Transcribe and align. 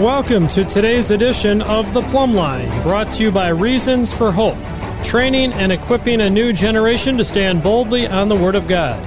Welcome 0.00 0.48
to 0.48 0.64
today's 0.64 1.10
edition 1.10 1.60
of 1.60 1.92
The 1.92 2.00
Plumb 2.00 2.34
Line, 2.34 2.70
brought 2.82 3.10
to 3.10 3.22
you 3.22 3.30
by 3.30 3.48
Reasons 3.50 4.10
for 4.10 4.32
Hope, 4.32 4.56
training 5.04 5.52
and 5.52 5.70
equipping 5.70 6.22
a 6.22 6.30
new 6.30 6.54
generation 6.54 7.18
to 7.18 7.24
stand 7.24 7.62
boldly 7.62 8.06
on 8.06 8.30
the 8.30 8.34
Word 8.34 8.54
of 8.54 8.66
God. 8.66 8.98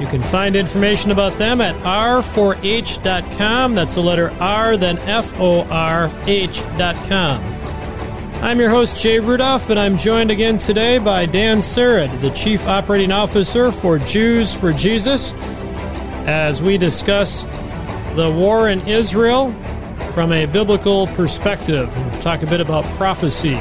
You 0.00 0.06
can 0.06 0.22
find 0.22 0.54
information 0.54 1.10
about 1.10 1.36
them 1.38 1.60
at 1.60 1.74
r4h.com. 1.82 3.74
That's 3.74 3.96
the 3.96 4.02
letter 4.02 4.30
R, 4.38 4.76
then 4.76 4.98
F 4.98 5.34
O 5.40 5.62
R 5.64 6.12
H.com. 6.26 7.42
I'm 8.40 8.60
your 8.60 8.70
host, 8.70 9.02
Jay 9.02 9.18
Rudolph, 9.18 9.68
and 9.68 9.80
I'm 9.80 9.96
joined 9.96 10.30
again 10.30 10.58
today 10.58 10.98
by 10.98 11.26
Dan 11.26 11.58
Sered, 11.58 12.20
the 12.20 12.30
Chief 12.30 12.68
Operating 12.68 13.10
Officer 13.10 13.72
for 13.72 13.98
Jews 13.98 14.54
for 14.54 14.72
Jesus, 14.72 15.32
as 16.24 16.62
we 16.62 16.78
discuss 16.78 17.42
the 18.14 18.32
war 18.32 18.68
in 18.68 18.86
Israel 18.86 19.52
from 20.16 20.32
a 20.32 20.46
biblical 20.46 21.08
perspective 21.08 21.94
and 21.94 22.22
talk 22.22 22.42
a 22.42 22.46
bit 22.46 22.58
about 22.58 22.86
prophecy. 22.96 23.54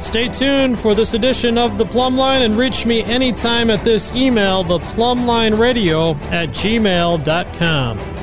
Stay 0.00 0.26
tuned 0.26 0.78
for 0.78 0.94
this 0.94 1.12
edition 1.12 1.58
of 1.58 1.76
The 1.76 1.84
Plumb 1.84 2.16
Line 2.16 2.40
and 2.40 2.56
reach 2.56 2.86
me 2.86 3.02
anytime 3.02 3.68
at 3.68 3.84
this 3.84 4.10
email, 4.14 4.64
theplumblineradio 4.64 6.18
at 6.32 6.48
gmail.com. 6.48 8.13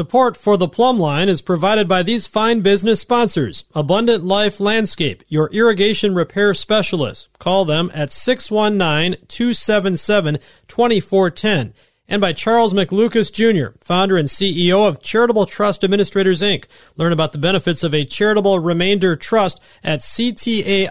Support 0.00 0.38
for 0.38 0.56
the 0.56 0.66
plumb 0.66 0.98
line 0.98 1.28
is 1.28 1.42
provided 1.42 1.86
by 1.86 2.02
these 2.02 2.26
fine 2.26 2.62
business 2.62 3.00
sponsors 3.00 3.64
Abundant 3.74 4.24
Life 4.24 4.58
Landscape, 4.58 5.22
your 5.28 5.50
irrigation 5.52 6.14
repair 6.14 6.54
specialist. 6.54 7.28
Call 7.38 7.66
them 7.66 7.90
at 7.92 8.10
619 8.10 9.26
277 9.28 10.38
2410. 10.68 11.74
And 12.08 12.18
by 12.18 12.32
Charles 12.32 12.72
McLucas 12.72 13.30
Jr., 13.30 13.76
founder 13.82 14.16
and 14.16 14.26
CEO 14.26 14.88
of 14.88 15.02
Charitable 15.02 15.44
Trust 15.44 15.84
Administrators 15.84 16.40
Inc. 16.40 16.64
Learn 16.96 17.12
about 17.12 17.32
the 17.32 17.38
benefits 17.38 17.82
of 17.82 17.92
a 17.92 18.06
charitable 18.06 18.58
remainder 18.58 19.16
trust 19.16 19.60
at 19.84 20.00
ctai-ca.com. 20.00 20.88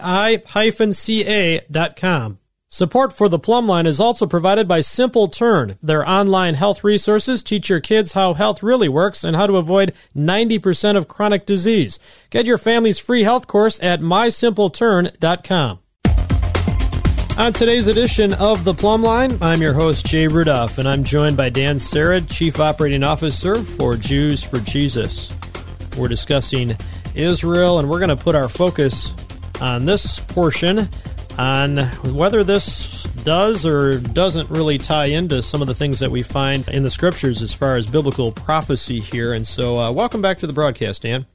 Support 2.72 3.12
for 3.12 3.28
the 3.28 3.40
plumb 3.40 3.66
line 3.66 3.84
is 3.84 3.98
also 3.98 4.28
provided 4.28 4.68
by 4.68 4.80
Simple 4.80 5.26
Turn. 5.26 5.76
Their 5.82 6.08
online 6.08 6.54
health 6.54 6.84
resources 6.84 7.42
teach 7.42 7.68
your 7.68 7.80
kids 7.80 8.12
how 8.12 8.34
health 8.34 8.62
really 8.62 8.88
works 8.88 9.24
and 9.24 9.34
how 9.34 9.48
to 9.48 9.56
avoid 9.56 9.92
90% 10.14 10.96
of 10.96 11.08
chronic 11.08 11.46
disease. 11.46 11.98
Get 12.30 12.46
your 12.46 12.58
family's 12.58 13.00
free 13.00 13.24
health 13.24 13.48
course 13.48 13.82
at 13.82 14.00
mysimpleturn.com. 14.00 15.80
On 17.38 17.52
today's 17.52 17.88
edition 17.88 18.34
of 18.34 18.62
The 18.62 18.74
Plumb 18.74 19.02
Line, 19.02 19.36
I'm 19.42 19.60
your 19.60 19.72
host, 19.72 20.06
Jay 20.06 20.28
Rudolph, 20.28 20.78
and 20.78 20.86
I'm 20.86 21.02
joined 21.02 21.36
by 21.36 21.50
Dan 21.50 21.78
Sered, 21.78 22.30
Chief 22.30 22.60
Operating 22.60 23.02
Officer 23.02 23.56
for 23.56 23.96
Jews 23.96 24.44
for 24.44 24.60
Jesus. 24.60 25.36
We're 25.98 26.06
discussing 26.06 26.76
Israel, 27.16 27.80
and 27.80 27.90
we're 27.90 27.98
going 27.98 28.16
to 28.16 28.24
put 28.24 28.36
our 28.36 28.48
focus 28.48 29.12
on 29.60 29.86
this 29.86 30.20
portion 30.20 30.88
on 31.38 31.78
whether 32.14 32.44
this 32.44 33.04
does 33.24 33.64
or 33.64 33.98
doesn't 33.98 34.50
really 34.50 34.78
tie 34.78 35.06
into 35.06 35.42
some 35.42 35.62
of 35.62 35.68
the 35.68 35.74
things 35.74 35.98
that 36.00 36.10
we 36.10 36.22
find 36.22 36.68
in 36.68 36.82
the 36.82 36.90
scriptures 36.90 37.42
as 37.42 37.52
far 37.52 37.76
as 37.76 37.86
biblical 37.86 38.32
prophecy 38.32 39.00
here. 39.00 39.32
And 39.32 39.46
so, 39.46 39.78
uh, 39.78 39.92
welcome 39.92 40.22
back 40.22 40.38
to 40.38 40.46
the 40.46 40.52
broadcast, 40.52 41.02
Dan. 41.02 41.26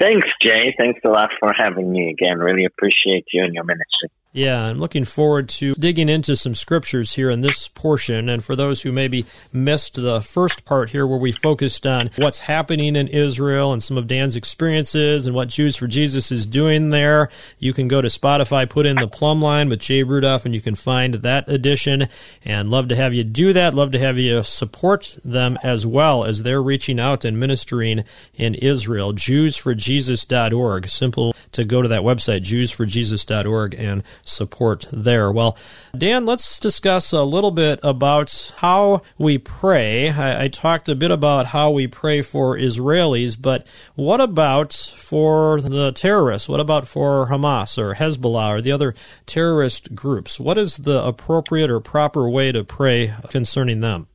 Thanks, 0.00 0.28
Jay. 0.40 0.74
Thanks 0.78 1.00
a 1.04 1.10
lot 1.10 1.30
for 1.38 1.52
having 1.56 1.90
me 1.90 2.10
again. 2.10 2.38
Really 2.38 2.64
appreciate 2.64 3.24
you 3.32 3.44
and 3.44 3.54
your 3.54 3.64
ministry. 3.64 4.10
Yeah, 4.32 4.62
I'm 4.62 4.78
looking 4.78 5.04
forward 5.04 5.48
to 5.48 5.74
digging 5.74 6.08
into 6.08 6.36
some 6.36 6.54
scriptures 6.54 7.14
here 7.14 7.30
in 7.30 7.40
this 7.40 7.66
portion. 7.66 8.28
And 8.28 8.44
for 8.44 8.54
those 8.54 8.82
who 8.82 8.92
maybe 8.92 9.26
missed 9.52 9.96
the 9.96 10.20
first 10.20 10.64
part 10.64 10.90
here, 10.90 11.04
where 11.04 11.18
we 11.18 11.32
focused 11.32 11.84
on 11.84 12.10
what's 12.14 12.38
happening 12.38 12.94
in 12.94 13.08
Israel 13.08 13.72
and 13.72 13.82
some 13.82 13.98
of 13.98 14.06
Dan's 14.06 14.36
experiences 14.36 15.26
and 15.26 15.34
what 15.34 15.48
Jews 15.48 15.74
for 15.74 15.88
Jesus 15.88 16.30
is 16.30 16.46
doing 16.46 16.90
there, 16.90 17.28
you 17.58 17.72
can 17.72 17.88
go 17.88 18.00
to 18.00 18.06
Spotify, 18.06 18.70
put 18.70 18.86
in 18.86 18.94
the 18.98 19.08
plumb 19.08 19.42
line 19.42 19.68
with 19.68 19.80
Jay 19.80 20.04
Rudolph, 20.04 20.44
and 20.46 20.54
you 20.54 20.60
can 20.60 20.76
find 20.76 21.14
that 21.14 21.48
edition. 21.48 22.06
And 22.44 22.70
love 22.70 22.86
to 22.88 22.96
have 22.96 23.12
you 23.12 23.24
do 23.24 23.52
that. 23.52 23.74
Love 23.74 23.90
to 23.90 23.98
have 23.98 24.16
you 24.16 24.44
support 24.44 25.18
them 25.24 25.58
as 25.64 25.84
well 25.84 26.24
as 26.24 26.44
they're 26.44 26.62
reaching 26.62 27.00
out 27.00 27.24
and 27.24 27.40
ministering 27.40 28.04
in 28.34 28.54
Israel. 28.54 29.12
JewsForJesus.org. 29.12 30.86
Simple 30.86 31.34
to 31.50 31.64
go 31.64 31.82
to 31.82 31.88
that 31.88 32.02
website, 32.02 32.42
JewsForJesus.org, 32.42 33.74
and 33.74 34.04
support 34.24 34.86
there. 34.92 35.30
Well, 35.30 35.56
Dan, 35.96 36.26
let's 36.26 36.60
discuss 36.60 37.12
a 37.12 37.22
little 37.22 37.50
bit 37.50 37.80
about 37.82 38.52
how 38.58 39.02
we 39.18 39.38
pray. 39.38 40.10
I, 40.10 40.44
I, 40.44 40.48
talked 40.48 40.88
a 40.88 40.94
bit 40.94 41.10
about 41.10 41.46
how 41.46 41.70
we 41.70 41.86
pray 41.86 42.22
for 42.22 42.56
Israelis, 42.56 43.40
but 43.40 43.66
what 43.94 44.20
about 44.20 44.72
for 44.72 45.60
the 45.60 45.92
terrorists? 45.92 46.48
What 46.48 46.60
about 46.60 46.86
for 46.86 47.28
Hamas 47.28 47.78
or 47.78 47.94
Hezbollah 47.94 48.58
or 48.58 48.60
the 48.60 48.72
other 48.72 48.94
terrorist 49.26 49.94
groups? 49.94 50.40
What 50.40 50.58
is 50.58 50.76
the 50.76 51.04
appropriate 51.04 51.70
or 51.70 51.80
proper 51.80 52.28
way 52.28 52.52
to 52.52 52.64
pray 52.64 53.14
concerning 53.30 53.80
them? 53.80 54.08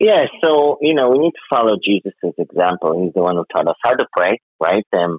Yeah, 0.00 0.24
so, 0.42 0.78
you 0.80 0.94
know, 0.94 1.10
we 1.10 1.18
need 1.18 1.32
to 1.32 1.54
follow 1.54 1.76
Jesus' 1.84 2.14
example. 2.38 3.04
He's 3.04 3.12
the 3.12 3.20
one 3.20 3.36
who 3.36 3.44
taught 3.54 3.68
us 3.68 3.76
how 3.84 3.90
to 3.90 4.06
pray, 4.16 4.40
right? 4.58 4.86
And 4.92 5.18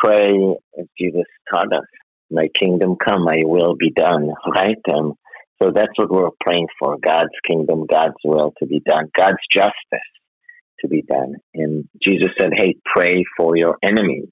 pray 0.00 0.30
as 0.78 0.86
Jesus 0.96 1.24
taught 1.52 1.72
us 1.72 1.84
my 2.32 2.48
kingdom 2.58 2.96
come, 2.96 3.24
my 3.24 3.40
will 3.44 3.74
be 3.76 3.90
done, 3.90 4.30
right? 4.54 4.78
Um, 4.92 5.14
so 5.62 5.70
that's 5.70 5.92
what 5.96 6.10
we're 6.10 6.30
praying 6.40 6.68
for 6.78 6.96
God's 6.98 7.34
kingdom, 7.46 7.86
God's 7.88 8.16
will 8.24 8.52
to 8.58 8.66
be 8.66 8.80
done, 8.80 9.10
God's 9.16 9.36
justice 9.52 10.10
to 10.80 10.88
be 10.88 11.02
done. 11.02 11.36
And 11.54 11.88
Jesus 12.02 12.28
said, 12.38 12.50
hey, 12.56 12.76
pray 12.84 13.24
for 13.36 13.56
your 13.56 13.76
enemies. 13.82 14.28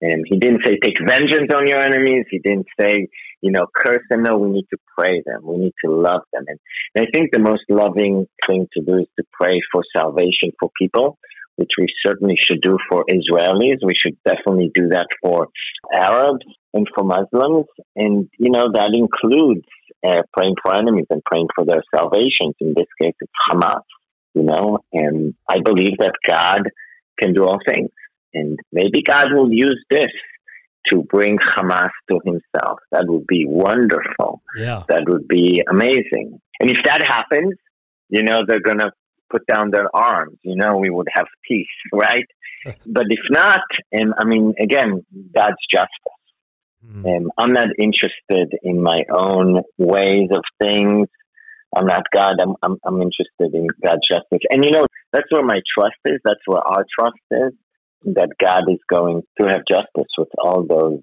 And 0.00 0.24
he 0.28 0.38
didn't 0.38 0.60
say 0.64 0.78
take 0.80 0.98
vengeance 1.04 1.50
on 1.54 1.66
your 1.66 1.82
enemies. 1.82 2.26
He 2.30 2.38
didn't 2.38 2.66
say, 2.78 3.08
you 3.40 3.50
know, 3.50 3.66
curse 3.74 4.02
them. 4.10 4.22
No, 4.22 4.36
we 4.36 4.50
need 4.50 4.66
to 4.70 4.78
pray 4.96 5.22
them. 5.24 5.40
We 5.42 5.56
need 5.56 5.74
to 5.84 5.90
love 5.90 6.20
them. 6.32 6.44
And, 6.46 6.58
and 6.94 7.06
I 7.06 7.10
think 7.12 7.30
the 7.32 7.38
most 7.38 7.62
loving 7.68 8.26
thing 8.46 8.68
to 8.74 8.82
do 8.82 8.98
is 8.98 9.06
to 9.18 9.24
pray 9.32 9.60
for 9.72 9.82
salvation 9.96 10.52
for 10.60 10.70
people 10.78 11.18
which 11.56 11.70
we 11.78 11.86
certainly 12.04 12.36
should 12.38 12.60
do 12.60 12.78
for 12.88 13.04
Israelis. 13.10 13.78
We 13.82 13.94
should 13.94 14.16
definitely 14.24 14.70
do 14.74 14.88
that 14.88 15.08
for 15.22 15.48
Arabs 15.92 16.44
and 16.72 16.86
for 16.94 17.04
Muslims. 17.04 17.66
And, 17.96 18.28
you 18.38 18.50
know, 18.50 18.70
that 18.72 18.90
includes 18.94 19.66
uh, 20.06 20.22
praying 20.36 20.54
for 20.62 20.74
enemies 20.74 21.06
and 21.10 21.22
praying 21.24 21.48
for 21.54 21.64
their 21.64 21.82
salvations. 21.94 22.54
In 22.60 22.74
this 22.76 22.86
case, 23.00 23.14
it's 23.20 23.32
Hamas, 23.50 23.80
you 24.34 24.42
know, 24.42 24.78
and 24.92 25.34
I 25.48 25.60
believe 25.64 25.98
that 25.98 26.14
God 26.26 26.62
can 27.18 27.32
do 27.32 27.44
all 27.44 27.58
things. 27.66 27.90
And 28.34 28.58
maybe 28.70 29.02
God 29.02 29.32
will 29.32 29.50
use 29.50 29.82
this 29.90 30.10
to 30.92 31.02
bring 31.02 31.38
Hamas 31.38 31.90
to 32.10 32.20
himself. 32.24 32.78
That 32.92 33.04
would 33.06 33.26
be 33.26 33.46
wonderful. 33.46 34.42
Yeah. 34.56 34.82
That 34.88 35.04
would 35.08 35.26
be 35.26 35.62
amazing. 35.68 36.38
And 36.60 36.70
if 36.70 36.76
that 36.84 37.02
happens, 37.06 37.54
you 38.08 38.22
know, 38.22 38.40
they're 38.46 38.60
going 38.60 38.78
to 38.78 38.92
put 39.30 39.46
down 39.46 39.70
their 39.70 39.94
arms, 39.94 40.38
you 40.42 40.56
know, 40.56 40.76
we 40.76 40.90
would 40.90 41.08
have 41.12 41.26
peace, 41.46 41.66
right? 41.92 42.26
but 42.86 43.04
if 43.08 43.20
not, 43.30 43.62
and 43.92 44.14
I 44.18 44.24
mean, 44.24 44.54
again, 44.60 45.04
God's 45.34 45.56
justice. 45.70 46.16
And 47.04 47.30
I'm 47.36 47.52
not 47.52 47.68
interested 47.78 48.56
in 48.62 48.80
my 48.80 49.02
own 49.12 49.62
ways 49.76 50.28
of 50.30 50.42
things. 50.60 51.08
I'm 51.74 51.86
not 51.86 52.04
God. 52.14 52.34
I'm, 52.40 52.54
I'm, 52.62 52.76
I'm 52.84 53.02
interested 53.02 53.54
in 53.54 53.66
God's 53.84 54.06
justice. 54.08 54.46
And 54.50 54.64
you 54.64 54.70
know, 54.70 54.86
that's 55.12 55.30
where 55.30 55.44
my 55.44 55.60
trust 55.76 55.96
is. 56.04 56.20
That's 56.24 56.40
where 56.46 56.60
our 56.60 56.84
trust 56.98 57.18
is 57.30 57.52
that 58.14 58.30
God 58.38 58.64
is 58.70 58.78
going 58.88 59.22
to 59.40 59.46
have 59.48 59.62
justice 59.68 60.10
with 60.16 60.28
all 60.38 60.64
those, 60.64 61.00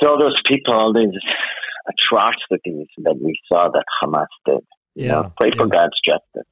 to 0.00 0.08
all 0.08 0.20
those 0.20 0.40
people, 0.46 0.74
all 0.74 0.92
these 0.92 1.06
atrocities 1.88 2.86
that 2.98 3.16
we 3.20 3.36
saw 3.52 3.68
that 3.68 3.84
Hamas 4.02 4.26
did. 4.46 4.60
Yeah. 4.94 5.02
You 5.02 5.08
know, 5.08 5.32
pray 5.36 5.50
yeah. 5.50 5.56
for 5.56 5.66
God's 5.66 6.00
justice. 6.04 6.48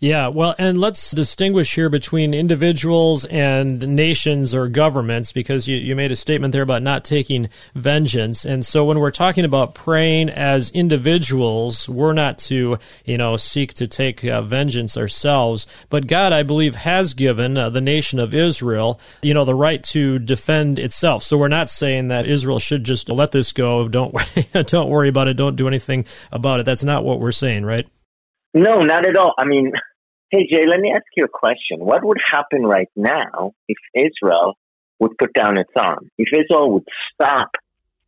Yeah, 0.00 0.28
well, 0.28 0.54
and 0.60 0.80
let's 0.80 1.10
distinguish 1.10 1.74
here 1.74 1.90
between 1.90 2.32
individuals 2.32 3.24
and 3.24 3.96
nations 3.96 4.54
or 4.54 4.68
governments 4.68 5.32
because 5.32 5.66
you, 5.66 5.76
you 5.76 5.96
made 5.96 6.12
a 6.12 6.16
statement 6.16 6.52
there 6.52 6.62
about 6.62 6.82
not 6.82 7.04
taking 7.04 7.48
vengeance. 7.74 8.44
And 8.44 8.64
so 8.64 8.84
when 8.84 9.00
we're 9.00 9.10
talking 9.10 9.44
about 9.44 9.74
praying 9.74 10.30
as 10.30 10.70
individuals, 10.70 11.88
we're 11.88 12.12
not 12.12 12.38
to, 12.38 12.78
you 13.06 13.18
know, 13.18 13.36
seek 13.36 13.74
to 13.74 13.88
take 13.88 14.24
uh, 14.24 14.40
vengeance 14.40 14.96
ourselves. 14.96 15.66
But 15.90 16.06
God, 16.06 16.32
I 16.32 16.44
believe, 16.44 16.76
has 16.76 17.12
given 17.12 17.56
uh, 17.56 17.68
the 17.68 17.80
nation 17.80 18.20
of 18.20 18.36
Israel, 18.36 19.00
you 19.20 19.34
know, 19.34 19.44
the 19.44 19.52
right 19.52 19.82
to 19.84 20.20
defend 20.20 20.78
itself. 20.78 21.24
So 21.24 21.36
we're 21.36 21.48
not 21.48 21.70
saying 21.70 22.06
that 22.06 22.24
Israel 22.24 22.60
should 22.60 22.84
just 22.84 23.08
let 23.08 23.32
this 23.32 23.52
go. 23.52 23.88
Don't, 23.88 24.14
don't 24.52 24.90
worry 24.90 25.08
about 25.08 25.26
it. 25.26 25.34
Don't 25.34 25.56
do 25.56 25.66
anything 25.66 26.04
about 26.30 26.60
it. 26.60 26.66
That's 26.66 26.84
not 26.84 27.02
what 27.02 27.18
we're 27.18 27.32
saying, 27.32 27.64
right? 27.64 27.88
No, 28.54 28.78
not 28.78 29.06
at 29.06 29.16
all. 29.16 29.34
I 29.38 29.44
mean, 29.44 29.72
hey, 30.30 30.46
Jay, 30.50 30.66
let 30.66 30.80
me 30.80 30.92
ask 30.94 31.04
you 31.16 31.24
a 31.24 31.28
question. 31.28 31.78
What 31.78 32.04
would 32.04 32.18
happen 32.30 32.62
right 32.64 32.90
now 32.96 33.52
if 33.68 33.78
Israel 33.94 34.56
would 35.00 35.16
put 35.18 35.32
down 35.32 35.58
its 35.58 35.70
arm? 35.76 36.10
If 36.18 36.28
Israel 36.32 36.72
would 36.72 36.88
stop 37.14 37.50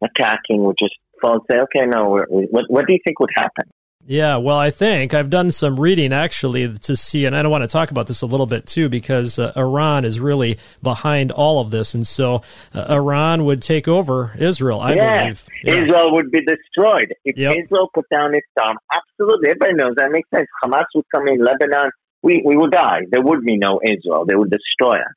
attacking, 0.02 0.64
would 0.64 0.76
just 0.78 0.94
fall 1.20 1.34
and 1.34 1.42
say, 1.50 1.58
okay, 1.62 1.86
no, 1.86 2.20
what, 2.28 2.64
what 2.68 2.86
do 2.86 2.92
you 2.94 3.00
think 3.04 3.20
would 3.20 3.30
happen? 3.34 3.70
Yeah, 4.06 4.38
well, 4.38 4.56
I 4.56 4.70
think 4.70 5.12
I've 5.12 5.28
done 5.28 5.52
some 5.52 5.78
reading 5.78 6.12
actually 6.12 6.78
to 6.78 6.96
see, 6.96 7.26
and 7.26 7.36
I 7.36 7.42
don't 7.42 7.50
want 7.50 7.62
to 7.62 7.68
talk 7.68 7.90
about 7.90 8.06
this 8.06 8.22
a 8.22 8.26
little 8.26 8.46
bit 8.46 8.66
too, 8.66 8.88
because 8.88 9.38
uh, 9.38 9.52
Iran 9.56 10.06
is 10.06 10.18
really 10.18 10.58
behind 10.82 11.30
all 11.30 11.60
of 11.60 11.70
this, 11.70 11.94
and 11.94 12.06
so 12.06 12.42
uh, 12.74 12.86
Iran 12.88 13.44
would 13.44 13.60
take 13.60 13.88
over 13.88 14.32
Israel. 14.38 14.80
I 14.80 14.94
believe 14.94 15.44
yeah. 15.62 15.74
Israel 15.74 16.12
would 16.14 16.30
be 16.30 16.40
destroyed 16.40 17.14
if 17.26 17.36
yep. 17.36 17.56
Israel 17.62 17.90
put 17.94 18.06
down 18.10 18.34
its 18.34 18.46
arm. 18.60 18.78
Absolutely, 18.92 19.50
everybody 19.50 19.74
knows 19.74 19.94
that 19.96 20.10
makes 20.10 20.28
sense. 20.34 20.48
Hamas 20.64 20.84
would 20.94 21.04
come 21.14 21.28
in 21.28 21.38
Lebanon, 21.44 21.90
we 22.22 22.42
we 22.44 22.56
would 22.56 22.72
die. 22.72 23.02
There 23.10 23.22
would 23.22 23.44
be 23.44 23.56
no 23.56 23.80
Israel. 23.82 24.24
They 24.26 24.36
would 24.36 24.50
destroy 24.50 24.94
us. 24.94 25.14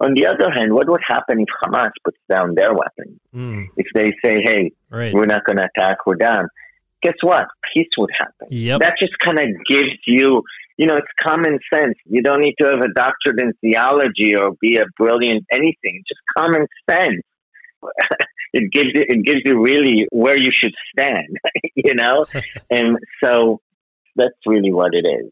On 0.00 0.12
the 0.14 0.26
other 0.26 0.50
hand, 0.52 0.74
what 0.74 0.88
would 0.88 1.00
happen 1.06 1.40
if 1.40 1.48
Hamas 1.62 1.90
puts 2.04 2.18
down 2.28 2.54
their 2.54 2.72
weapons? 2.74 3.20
Mm. 3.34 3.68
If 3.76 3.86
they 3.94 4.12
say, 4.24 4.42
"Hey, 4.42 4.72
right. 4.90 5.14
we're 5.14 5.26
not 5.26 5.44
going 5.44 5.58
to 5.58 5.68
attack, 5.74 5.98
we're 6.06 6.16
done." 6.16 6.48
guess 7.04 7.14
what? 7.20 7.46
Peace 7.72 7.90
would 7.98 8.10
happen. 8.18 8.48
Yep. 8.50 8.80
That 8.80 8.94
just 9.00 9.12
kind 9.22 9.38
of 9.38 9.46
gives 9.68 9.94
you, 10.06 10.42
you 10.76 10.86
know, 10.86 10.96
it's 10.96 11.06
common 11.22 11.58
sense. 11.72 11.94
You 12.06 12.22
don't 12.22 12.40
need 12.40 12.54
to 12.60 12.66
have 12.66 12.80
a 12.80 12.92
doctorate 12.92 13.38
in 13.38 13.52
theology 13.60 14.34
or 14.34 14.52
be 14.60 14.76
a 14.76 14.86
brilliant 14.96 15.44
anything. 15.52 16.02
Just 16.08 16.20
common 16.36 16.66
sense. 16.90 17.22
it 18.54 18.72
gives 18.72 18.88
you, 18.94 19.04
it 19.06 19.24
gives 19.24 19.40
you 19.44 19.62
really 19.62 20.06
where 20.10 20.38
you 20.38 20.50
should 20.50 20.72
stand, 20.92 21.36
you 21.74 21.94
know? 21.94 22.24
and 22.70 22.98
so 23.22 23.60
that's 24.16 24.34
really 24.46 24.72
what 24.72 24.94
it 24.94 25.06
is. 25.06 25.30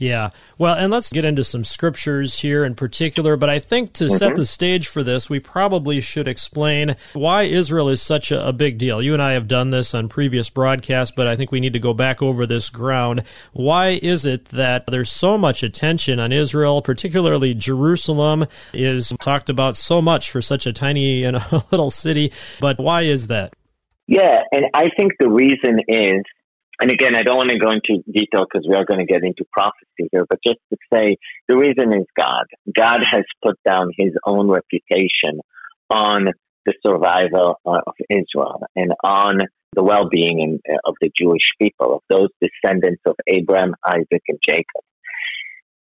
Yeah. 0.00 0.30
Well, 0.56 0.76
and 0.76 0.90
let's 0.90 1.10
get 1.10 1.26
into 1.26 1.44
some 1.44 1.62
scriptures 1.62 2.38
here 2.38 2.64
in 2.64 2.74
particular, 2.74 3.36
but 3.36 3.50
I 3.50 3.58
think 3.58 3.92
to 3.94 4.04
mm-hmm. 4.04 4.16
set 4.16 4.34
the 4.34 4.46
stage 4.46 4.88
for 4.88 5.02
this, 5.02 5.28
we 5.28 5.40
probably 5.40 6.00
should 6.00 6.26
explain 6.26 6.96
why 7.12 7.42
Israel 7.42 7.90
is 7.90 8.00
such 8.00 8.32
a, 8.32 8.48
a, 8.48 8.54
big 8.54 8.78
deal. 8.78 9.02
You 9.02 9.12
and 9.12 9.20
I 9.20 9.32
have 9.34 9.46
done 9.46 9.68
this 9.68 9.94
on 9.94 10.08
previous 10.08 10.48
broadcasts, 10.48 11.14
but 11.14 11.26
I 11.26 11.36
think 11.36 11.52
we 11.52 11.60
need 11.60 11.74
to 11.74 11.78
go 11.78 11.92
back 11.92 12.22
over 12.22 12.46
this 12.46 12.70
ground. 12.70 13.24
Why 13.52 14.00
is 14.02 14.24
it 14.24 14.46
that 14.46 14.86
there's 14.86 15.12
so 15.12 15.36
much 15.36 15.62
attention 15.62 16.18
on 16.18 16.32
Israel, 16.32 16.80
particularly 16.80 17.52
Jerusalem 17.52 18.46
is 18.72 19.12
talked 19.20 19.50
about 19.50 19.76
so 19.76 20.00
much 20.00 20.30
for 20.30 20.40
such 20.40 20.66
a 20.66 20.72
tiny 20.72 21.24
and 21.24 21.36
a 21.50 21.62
little 21.70 21.90
city, 21.90 22.32
but 22.58 22.78
why 22.78 23.02
is 23.02 23.26
that? 23.26 23.52
Yeah, 24.06 24.44
and 24.50 24.64
I 24.72 24.88
think 24.96 25.12
the 25.20 25.28
reason 25.28 25.80
is 25.86 26.24
and 26.80 26.90
again, 26.90 27.14
I 27.14 27.22
don't 27.22 27.36
want 27.36 27.50
to 27.50 27.58
go 27.58 27.70
into 27.70 28.02
detail 28.10 28.46
because 28.50 28.66
we 28.68 28.74
are 28.74 28.84
going 28.84 29.00
to 29.00 29.06
get 29.06 29.22
into 29.22 29.44
prophecy 29.52 30.08
here, 30.10 30.24
but 30.28 30.38
just 30.44 30.58
to 30.70 30.78
say 30.92 31.16
the 31.48 31.56
reason 31.56 31.92
is 31.92 32.06
God. 32.16 32.46
God 32.74 33.00
has 33.10 33.24
put 33.44 33.56
down 33.66 33.90
his 33.98 34.12
own 34.24 34.48
reputation 34.48 35.40
on 35.90 36.28
the 36.64 36.74
survival 36.86 37.56
uh, 37.66 37.80
of 37.86 37.94
Israel 38.08 38.62
and 38.76 38.92
on 39.04 39.38
the 39.74 39.82
well-being 39.82 40.60
uh, 40.68 40.76
of 40.84 40.94
the 41.00 41.10
Jewish 41.16 41.46
people, 41.60 41.96
of 41.96 42.02
those 42.08 42.28
descendants 42.40 43.02
of 43.06 43.16
Abraham, 43.26 43.74
Isaac, 43.86 44.22
and 44.28 44.38
Jacob. 44.42 44.82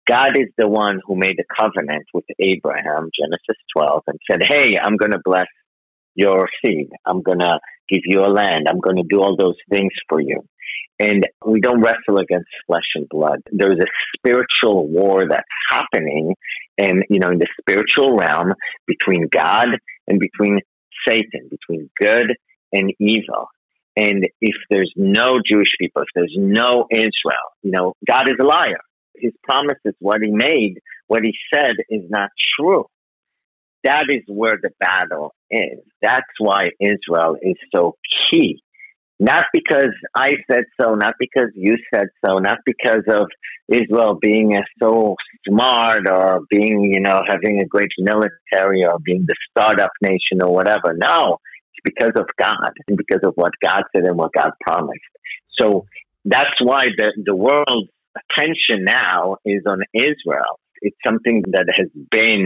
God 0.07 0.37
is 0.37 0.47
the 0.57 0.67
one 0.67 0.99
who 1.05 1.15
made 1.15 1.37
a 1.39 1.61
covenant 1.61 2.05
with 2.13 2.25
Abraham, 2.39 3.09
Genesis 3.17 3.61
12, 3.77 4.03
and 4.07 4.19
said, 4.29 4.41
Hey, 4.43 4.77
I'm 4.81 4.97
going 4.97 5.11
to 5.11 5.21
bless 5.23 5.47
your 6.15 6.47
seed. 6.63 6.89
I'm 7.05 7.21
going 7.21 7.39
to 7.39 7.59
give 7.89 8.01
you 8.05 8.21
a 8.21 8.31
land. 8.31 8.67
I'm 8.69 8.79
going 8.79 8.97
to 8.97 9.03
do 9.09 9.21
all 9.21 9.35
those 9.37 9.57
things 9.69 9.91
for 10.07 10.19
you. 10.19 10.41
And 10.99 11.25
we 11.45 11.61
don't 11.61 11.81
wrestle 11.81 12.17
against 12.19 12.49
flesh 12.67 12.83
and 12.95 13.07
blood. 13.09 13.39
There's 13.51 13.79
a 13.79 14.17
spiritual 14.17 14.87
war 14.87 15.21
that's 15.29 15.43
happening 15.71 16.35
and, 16.77 17.03
you 17.09 17.19
know, 17.19 17.29
in 17.29 17.39
the 17.39 17.47
spiritual 17.61 18.17
realm 18.17 18.53
between 18.85 19.27
God 19.31 19.67
and 20.07 20.19
between 20.19 20.59
Satan, 21.07 21.49
between 21.49 21.89
good 21.97 22.35
and 22.73 22.93
evil. 22.99 23.47
And 23.95 24.27
if 24.41 24.55
there's 24.69 24.91
no 24.95 25.39
Jewish 25.45 25.71
people, 25.79 26.01
if 26.01 26.09
there's 26.13 26.35
no 26.37 26.85
Israel, 26.91 27.47
you 27.63 27.71
know, 27.71 27.93
God 28.07 28.29
is 28.29 28.35
a 28.39 28.45
liar. 28.45 28.79
His 29.15 29.33
promises, 29.43 29.93
what 29.99 30.21
he 30.21 30.31
made, 30.31 30.79
what 31.07 31.23
he 31.23 31.33
said 31.53 31.73
is 31.89 32.03
not 32.09 32.29
true. 32.57 32.85
That 33.83 34.05
is 34.09 34.23
where 34.27 34.57
the 34.61 34.71
battle 34.79 35.33
is. 35.49 35.79
That's 36.01 36.27
why 36.39 36.71
Israel 36.79 37.37
is 37.41 37.55
so 37.73 37.95
key 38.29 38.61
not 39.19 39.45
because 39.53 39.93
I 40.15 40.31
said 40.49 40.63
so, 40.79 40.95
not 40.95 41.15
because 41.19 41.49
you 41.53 41.75
said 41.93 42.07
so, 42.25 42.37
not 42.39 42.59
because 42.65 43.03
of 43.09 43.27
Israel 43.67 44.17
being 44.19 44.57
so 44.81 45.15
smart 45.47 46.07
or 46.09 46.41
being, 46.49 46.91
you 46.93 47.01
know, 47.01 47.21
having 47.27 47.59
a 47.59 47.65
great 47.65 47.91
military 47.97 48.85
or 48.85 48.97
being 48.99 49.25
the 49.27 49.35
startup 49.51 49.91
nation 50.01 50.41
or 50.41 50.53
whatever. 50.53 50.93
No, 50.95 51.39
it's 51.73 51.83
because 51.83 52.13
of 52.15 52.27
God 52.39 52.71
and 52.87 52.97
because 52.97 53.21
of 53.23 53.33
what 53.35 53.51
God 53.61 53.83
said 53.93 54.05
and 54.05 54.17
what 54.17 54.31
God 54.33 54.51
promised. 54.61 55.01
So 55.57 55.85
that's 56.23 56.61
why 56.61 56.85
the, 56.97 57.11
the 57.25 57.35
world's 57.35 57.89
attention 58.15 58.85
now 58.85 59.35
is 59.43 59.63
on 59.67 59.81
Israel. 59.93 60.59
It's 60.81 60.97
something 61.05 61.43
that 61.51 61.65
has 61.75 61.89
been 62.09 62.45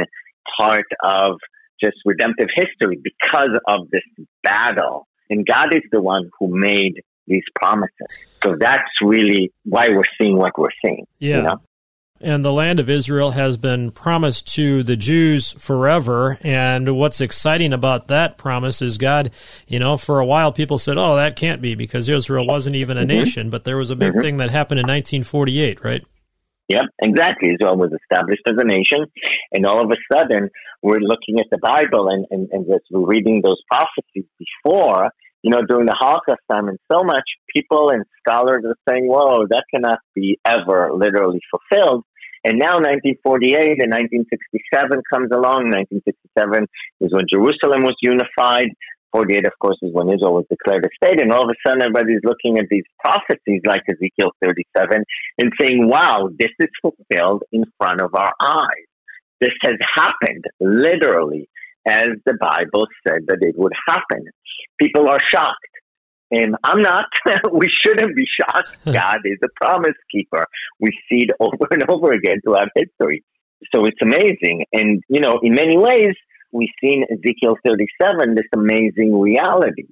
part 0.57 0.86
of 1.04 1.38
just 1.81 1.98
redemptive 2.06 2.48
history 2.56 3.00
because 3.04 3.57
of 3.68 3.90
this 3.92 4.04
battle 4.44 5.07
and 5.30 5.45
God 5.45 5.74
is 5.74 5.81
the 5.92 6.01
one 6.01 6.30
who 6.40 6.48
made 6.48 7.01
these 7.28 7.44
promises. 7.56 8.07
So 8.44 8.56
that's 8.60 8.90
really 9.01 9.51
why 9.63 9.88
we're 9.90 10.04
seeing 10.22 10.38
what 10.38 10.57
we're 10.57 10.69
seeing. 10.86 11.06
Yeah. 11.19 11.38
You 11.38 11.44
know? 11.44 11.57
And 12.22 12.45
the 12.45 12.54
land 12.54 12.80
of 12.80 12.90
Israel 12.90 13.31
has 13.31 13.57
been 13.57 13.92
promised 13.92 14.54
to 14.56 14.84
the 14.84 14.95
Jews 14.95 15.51
forever. 15.54 16.38
And 16.42 16.96
what's 16.96 17.19
exciting 17.19 17.74
about 17.74 18.07
that 18.07 18.38
promise 18.38 18.81
is 18.81 18.98
God, 18.98 19.31
you 19.68 19.80
know, 19.80 19.98
for 19.98 20.19
a 20.19 20.25
while 20.25 20.54
people 20.54 20.78
said, 20.78 20.98
oh, 20.98 21.16
that 21.18 21.36
can't 21.36 21.62
be 21.62 21.75
because 21.75 22.07
Israel 22.07 22.48
wasn't 22.48 22.78
even 22.78 22.98
a 22.98 23.01
mm-hmm. 23.01 23.07
nation. 23.07 23.50
But 23.50 23.66
there 23.66 23.75
was 23.75 23.92
a 23.92 23.96
big 23.96 24.13
mm-hmm. 24.13 24.22
thing 24.22 24.38
that 24.38 24.51
happened 24.51 24.80
in 24.80 24.84
1948, 24.84 25.84
right? 25.84 26.06
Yep, 26.70 26.86
exactly. 27.01 27.50
Israel 27.53 27.77
was 27.77 27.91
established 27.91 28.43
as 28.48 28.55
a 28.58 28.63
nation, 28.63 29.05
and 29.51 29.65
all 29.65 29.84
of 29.84 29.91
a 29.91 30.15
sudden, 30.15 30.50
we're 30.82 31.00
looking 31.00 31.39
at 31.39 31.48
the 31.51 31.58
Bible 31.58 32.08
and, 32.10 32.25
and, 32.32 32.50
and 32.51 32.65
just 32.65 32.86
reading 32.89 33.41
those 33.43 33.62
prophecies 33.70 34.25
before, 34.39 35.10
you 35.41 35.51
know, 35.51 35.62
during 35.62 35.86
the 35.86 35.96
Holocaust 35.98 36.41
time, 36.50 36.70
and 36.70 36.79
so 36.91 37.03
much 37.03 37.24
people 37.53 37.89
and 37.89 38.05
scholars 38.20 38.63
are 38.65 38.77
saying, 38.89 39.08
whoa, 39.08 39.46
that 39.50 39.65
cannot 39.74 40.00
be 40.15 40.39
ever 40.46 40.91
literally 40.93 41.41
fulfilled. 41.51 42.05
And 42.46 42.60
now 42.60 42.75
1948 42.75 43.79
and 43.79 43.91
1967 43.91 45.00
comes 45.08 45.32
along. 45.32 45.72
1967 45.72 46.67
is 47.00 47.13
when 47.15 47.24
Jerusalem 47.32 47.88
was 47.88 47.96
unified. 48.03 48.67
48, 49.13 49.46
of 49.46 49.53
course, 49.60 49.77
is 49.82 49.93
when 49.93 50.10
Israel 50.10 50.34
was 50.34 50.46
declared 50.50 50.86
a 50.86 50.89
state. 50.96 51.22
And 51.22 51.32
all 51.32 51.43
of 51.43 51.50
a 51.50 51.60
sudden, 51.65 51.84
everybody's 51.84 52.24
looking 52.24 52.58
at 52.58 52.65
these 52.70 52.84
prophecies 53.00 53.62
like 53.65 53.84
Ezekiel 53.88 54.32
37 54.43 55.03
and 55.38 55.51
saying, 55.60 55.88
wow, 55.88 56.29
this 56.38 56.51
is 56.60 56.70
fulfilled 56.82 57.43
in 57.51 57.63
front 57.77 58.01
of 58.01 58.15
our 58.15 58.34
eyes. 58.41 58.89
This 59.39 59.53
has 59.62 59.75
happened 59.96 60.46
literally 60.60 61.48
as 61.88 62.08
the 62.25 62.38
Bible 62.39 62.88
said 63.08 63.27
that 63.27 63.39
it 63.41 63.55
would 63.58 63.74
happen. 63.88 64.25
People 64.79 65.10
are 65.10 65.20
shocked. 65.34 65.58
And 66.32 66.55
I'm 66.63 66.82
not. 66.82 67.05
we 67.53 67.70
shouldn't 67.86 68.15
be 68.15 68.25
shocked. 68.39 68.77
God 68.86 69.20
is 69.25 69.38
a 69.43 69.50
promise 69.62 69.98
keeper. 70.12 70.46
We 70.79 70.89
see 71.10 71.25
it 71.25 71.32
over 71.39 71.67
and 71.70 71.84
over 71.89 72.13
again 72.13 72.41
throughout 72.43 72.70
history. 72.75 73.24
So 73.74 73.86
it's 73.86 74.01
amazing. 74.01 74.65
And, 74.74 75.01
you 75.10 75.22
know, 75.22 75.39
in 75.43 75.53
many 75.53 75.77
ways, 75.77 76.15
we 76.53 76.72
see 76.79 76.93
in 76.93 77.03
Ezekiel 77.03 77.55
37 77.65 78.36
this 78.36 78.45
amazing 78.53 79.19
reality 79.19 79.88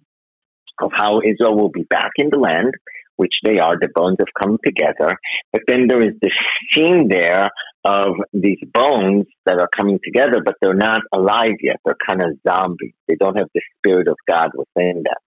of 0.81 0.91
how 0.95 1.19
Israel 1.19 1.57
will 1.57 1.69
be 1.69 1.83
back 1.83 2.11
in 2.17 2.29
the 2.31 2.39
land, 2.39 2.73
which 3.15 3.33
they 3.43 3.59
are. 3.59 3.73
The 3.79 3.89
bones 3.93 4.17
have 4.19 4.33
come 4.41 4.57
together. 4.63 5.15
But 5.51 5.63
then 5.67 5.87
there 5.87 6.01
is 6.01 6.15
this 6.21 6.31
scene 6.73 7.07
there 7.09 7.49
of 7.83 8.09
these 8.33 8.59
bones 8.73 9.25
that 9.45 9.59
are 9.59 9.69
coming 9.75 9.99
together, 10.03 10.41
but 10.43 10.55
they're 10.61 10.73
not 10.73 11.01
alive 11.11 11.57
yet. 11.61 11.77
They're 11.83 11.95
kind 12.07 12.21
of 12.23 12.37
zombies. 12.47 12.93
They 13.07 13.15
don't 13.15 13.37
have 13.37 13.49
the 13.53 13.61
spirit 13.77 14.07
of 14.07 14.17
God 14.29 14.51
within 14.55 15.03
them. 15.03 15.21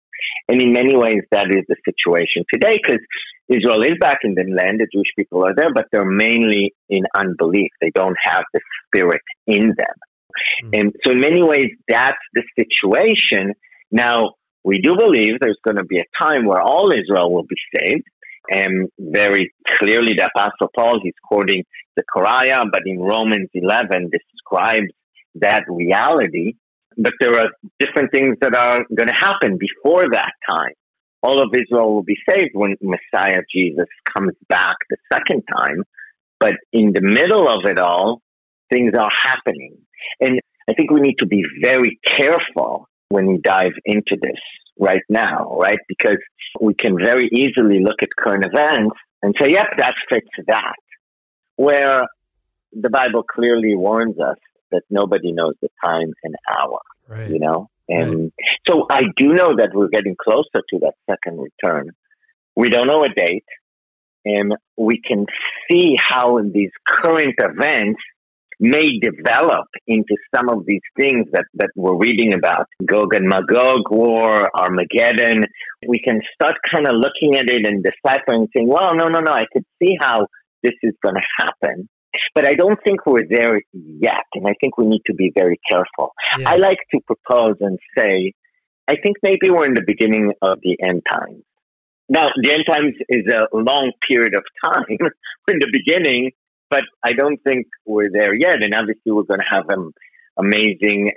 And 0.48 0.62
in 0.62 0.72
many 0.72 0.96
ways, 0.96 1.22
that 1.32 1.48
is 1.50 1.66
the 1.68 1.76
situation 1.86 2.44
today 2.52 2.80
because 2.82 3.00
Israel 3.50 3.82
is 3.84 3.94
back 4.00 4.20
in 4.24 4.36
the 4.36 4.44
land. 4.44 4.80
The 4.80 4.88
Jewish 4.94 5.12
people 5.18 5.44
are 5.46 5.54
there, 5.56 5.74
but 5.74 5.86
they're 5.92 6.06
mainly 6.06 6.74
in 6.90 7.04
unbelief. 7.16 7.72
They 7.82 7.92
don't 7.94 8.16
have 8.24 8.44
the 8.54 8.62
spirit 8.88 9.22
in 9.48 9.74
them. 9.76 9.96
Mm-hmm. 10.64 10.70
And 10.74 10.96
so 11.04 11.12
in 11.12 11.20
many 11.20 11.42
ways, 11.42 11.72
that's 11.88 12.18
the 12.34 12.44
situation. 12.58 13.54
Now, 13.92 14.36
we 14.64 14.80
do 14.80 14.96
believe 14.98 15.40
there's 15.40 15.60
going 15.64 15.78
to 15.78 15.84
be 15.84 16.00
a 16.00 16.06
time 16.22 16.46
where 16.46 16.62
all 16.62 16.92
Israel 16.92 17.32
will 17.32 17.44
be 17.44 17.56
saved. 17.76 18.04
And 18.50 18.90
very 19.00 19.54
clearly, 19.80 20.14
the 20.14 20.30
Apostle 20.34 20.70
Paul, 20.76 21.00
he's 21.02 21.14
quoting 21.24 21.64
Zechariah, 21.98 22.66
but 22.72 22.82
in 22.86 23.00
Romans 23.00 23.50
11 23.54 24.12
describes 24.12 24.92
that 25.36 25.64
reality. 25.68 26.54
But 26.98 27.14
there 27.20 27.40
are 27.40 27.50
different 27.80 28.12
things 28.12 28.38
that 28.42 28.56
are 28.56 28.86
going 28.96 29.08
to 29.08 29.14
happen 29.14 29.58
before 29.58 30.10
that 30.12 30.34
time. 30.48 30.74
All 31.22 31.42
of 31.42 31.50
Israel 31.54 31.94
will 31.94 32.04
be 32.04 32.18
saved 32.30 32.52
when 32.54 32.76
Messiah 32.82 33.42
Jesus 33.54 33.88
comes 34.14 34.34
back 34.50 34.76
the 34.90 34.98
second 35.12 35.44
time. 35.50 35.84
But 36.40 36.56
in 36.74 36.92
the 36.94 37.02
middle 37.02 37.48
of 37.48 37.66
it 37.66 37.80
all, 37.80 38.22
things 38.72 38.94
are 38.98 39.12
happening. 39.24 39.78
And 40.20 40.40
I 40.70 40.74
think 40.74 40.92
we 40.92 41.02
need 41.02 41.16
to 41.20 41.26
be 41.26 41.44
very 41.62 42.00
careful 42.18 42.88
when 43.10 43.28
we 43.28 43.38
dive 43.38 43.74
into 43.86 44.18
this 44.22 44.40
right 44.80 45.04
now, 45.10 45.58
right? 45.60 45.78
Because 45.88 46.18
we 46.60 46.74
can 46.74 46.98
very 46.98 47.30
easily 47.32 47.84
look 47.84 48.02
at 48.02 48.10
current 48.18 48.46
events 48.46 48.96
and 49.22 49.36
say, 49.40 49.52
yep, 49.52 49.68
that 49.78 49.94
fits 50.10 50.28
that. 50.48 50.76
Where 51.56 52.04
the 52.72 52.90
Bible 52.90 53.24
clearly 53.24 53.76
warns 53.76 54.20
us 54.20 54.38
that 54.72 54.82
nobody 54.90 55.32
knows 55.32 55.54
the 55.62 55.70
time 55.84 56.12
and 56.24 56.36
hour, 56.58 56.80
right. 57.08 57.30
you 57.30 57.40
know? 57.40 57.70
And 57.88 58.24
right. 58.24 58.32
so 58.68 58.88
I 58.90 59.04
do 59.18 59.28
know 59.34 59.56
that 59.58 59.70
we're 59.74 59.90
getting 59.90 60.16
closer 60.20 60.64
to 60.70 60.80
that 60.80 60.94
second 61.10 61.40
return. 61.40 61.92
We 62.56 62.70
don't 62.70 62.88
know 62.88 63.04
a 63.04 63.10
date 63.10 63.46
and 64.26 64.54
we 64.78 65.02
can 65.06 65.26
see 65.70 65.96
how 65.98 66.38
in 66.38 66.52
these 66.52 66.72
current 66.88 67.36
events 67.38 68.00
may 68.64 68.98
develop 68.98 69.68
into 69.88 70.16
some 70.34 70.48
of 70.48 70.66
these 70.66 70.82
things 70.98 71.28
that, 71.34 71.44
that 71.56 71.70
we're 71.76 71.98
reading 71.98 72.34
about 72.34 72.68
Gog 72.86 73.14
and 73.14 73.28
Magog 73.28 73.92
war, 73.92 74.50
Armageddon. 74.56 75.44
We 75.86 76.00
can 76.00 76.22
start 76.34 76.56
kind 76.74 76.88
of 76.88 76.96
looking 76.96 77.38
at 77.38 77.50
it 77.50 77.68
and 77.68 77.84
deciphering, 77.84 78.48
saying, 78.56 78.70
well, 78.70 78.96
no, 78.96 79.10
no, 79.10 79.20
no, 79.20 79.34
I 79.34 79.44
could 79.52 79.66
see 79.82 79.98
how 80.00 80.28
this 80.64 80.72
is 80.82 80.94
going 81.04 81.16
to 81.16 81.46
happen. 81.46 81.90
But 82.34 82.48
I 82.48 82.54
don't 82.54 82.80
think 82.86 83.06
we're 83.06 83.28
there 83.30 83.60
yet. 83.74 84.24
And 84.34 84.48
I 84.48 84.54
think 84.62 84.78
we 84.78 84.86
need 84.86 85.02
to 85.08 85.14
be 85.14 85.34
very 85.36 85.60
careful. 85.70 86.14
Yeah. 86.40 86.52
I 86.52 86.56
like 86.56 86.80
to 86.94 87.02
propose 87.06 87.58
and 87.60 87.78
say, 87.98 88.32
I 88.88 88.96
think 89.04 89.18
maybe 89.24 89.50
we're 89.50 89.66
in 89.66 89.74
the 89.74 89.84
beginning 89.86 90.32
of 90.42 90.60
the 90.64 90.78
end 90.82 91.02
times. 91.12 91.44
Now, 92.08 92.28
the 92.42 92.52
end 92.52 92.64
times 92.66 92.94
is 93.10 93.26
a 93.28 93.48
long 93.52 93.92
period 94.10 94.36
of 94.36 94.44
time. 94.64 94.86
in 95.50 95.60
the 95.60 95.70
beginning, 95.74 96.32
but 96.74 96.86
I 97.04 97.12
don't 97.14 97.38
think 97.44 97.68
we're 97.86 98.10
there 98.12 98.34
yet. 98.34 98.64
And 98.64 98.74
obviously, 98.76 99.12
we're 99.12 99.30
going 99.30 99.42
to 99.42 99.56
have 99.56 99.66
um, 99.72 99.92
amazing 100.40 101.12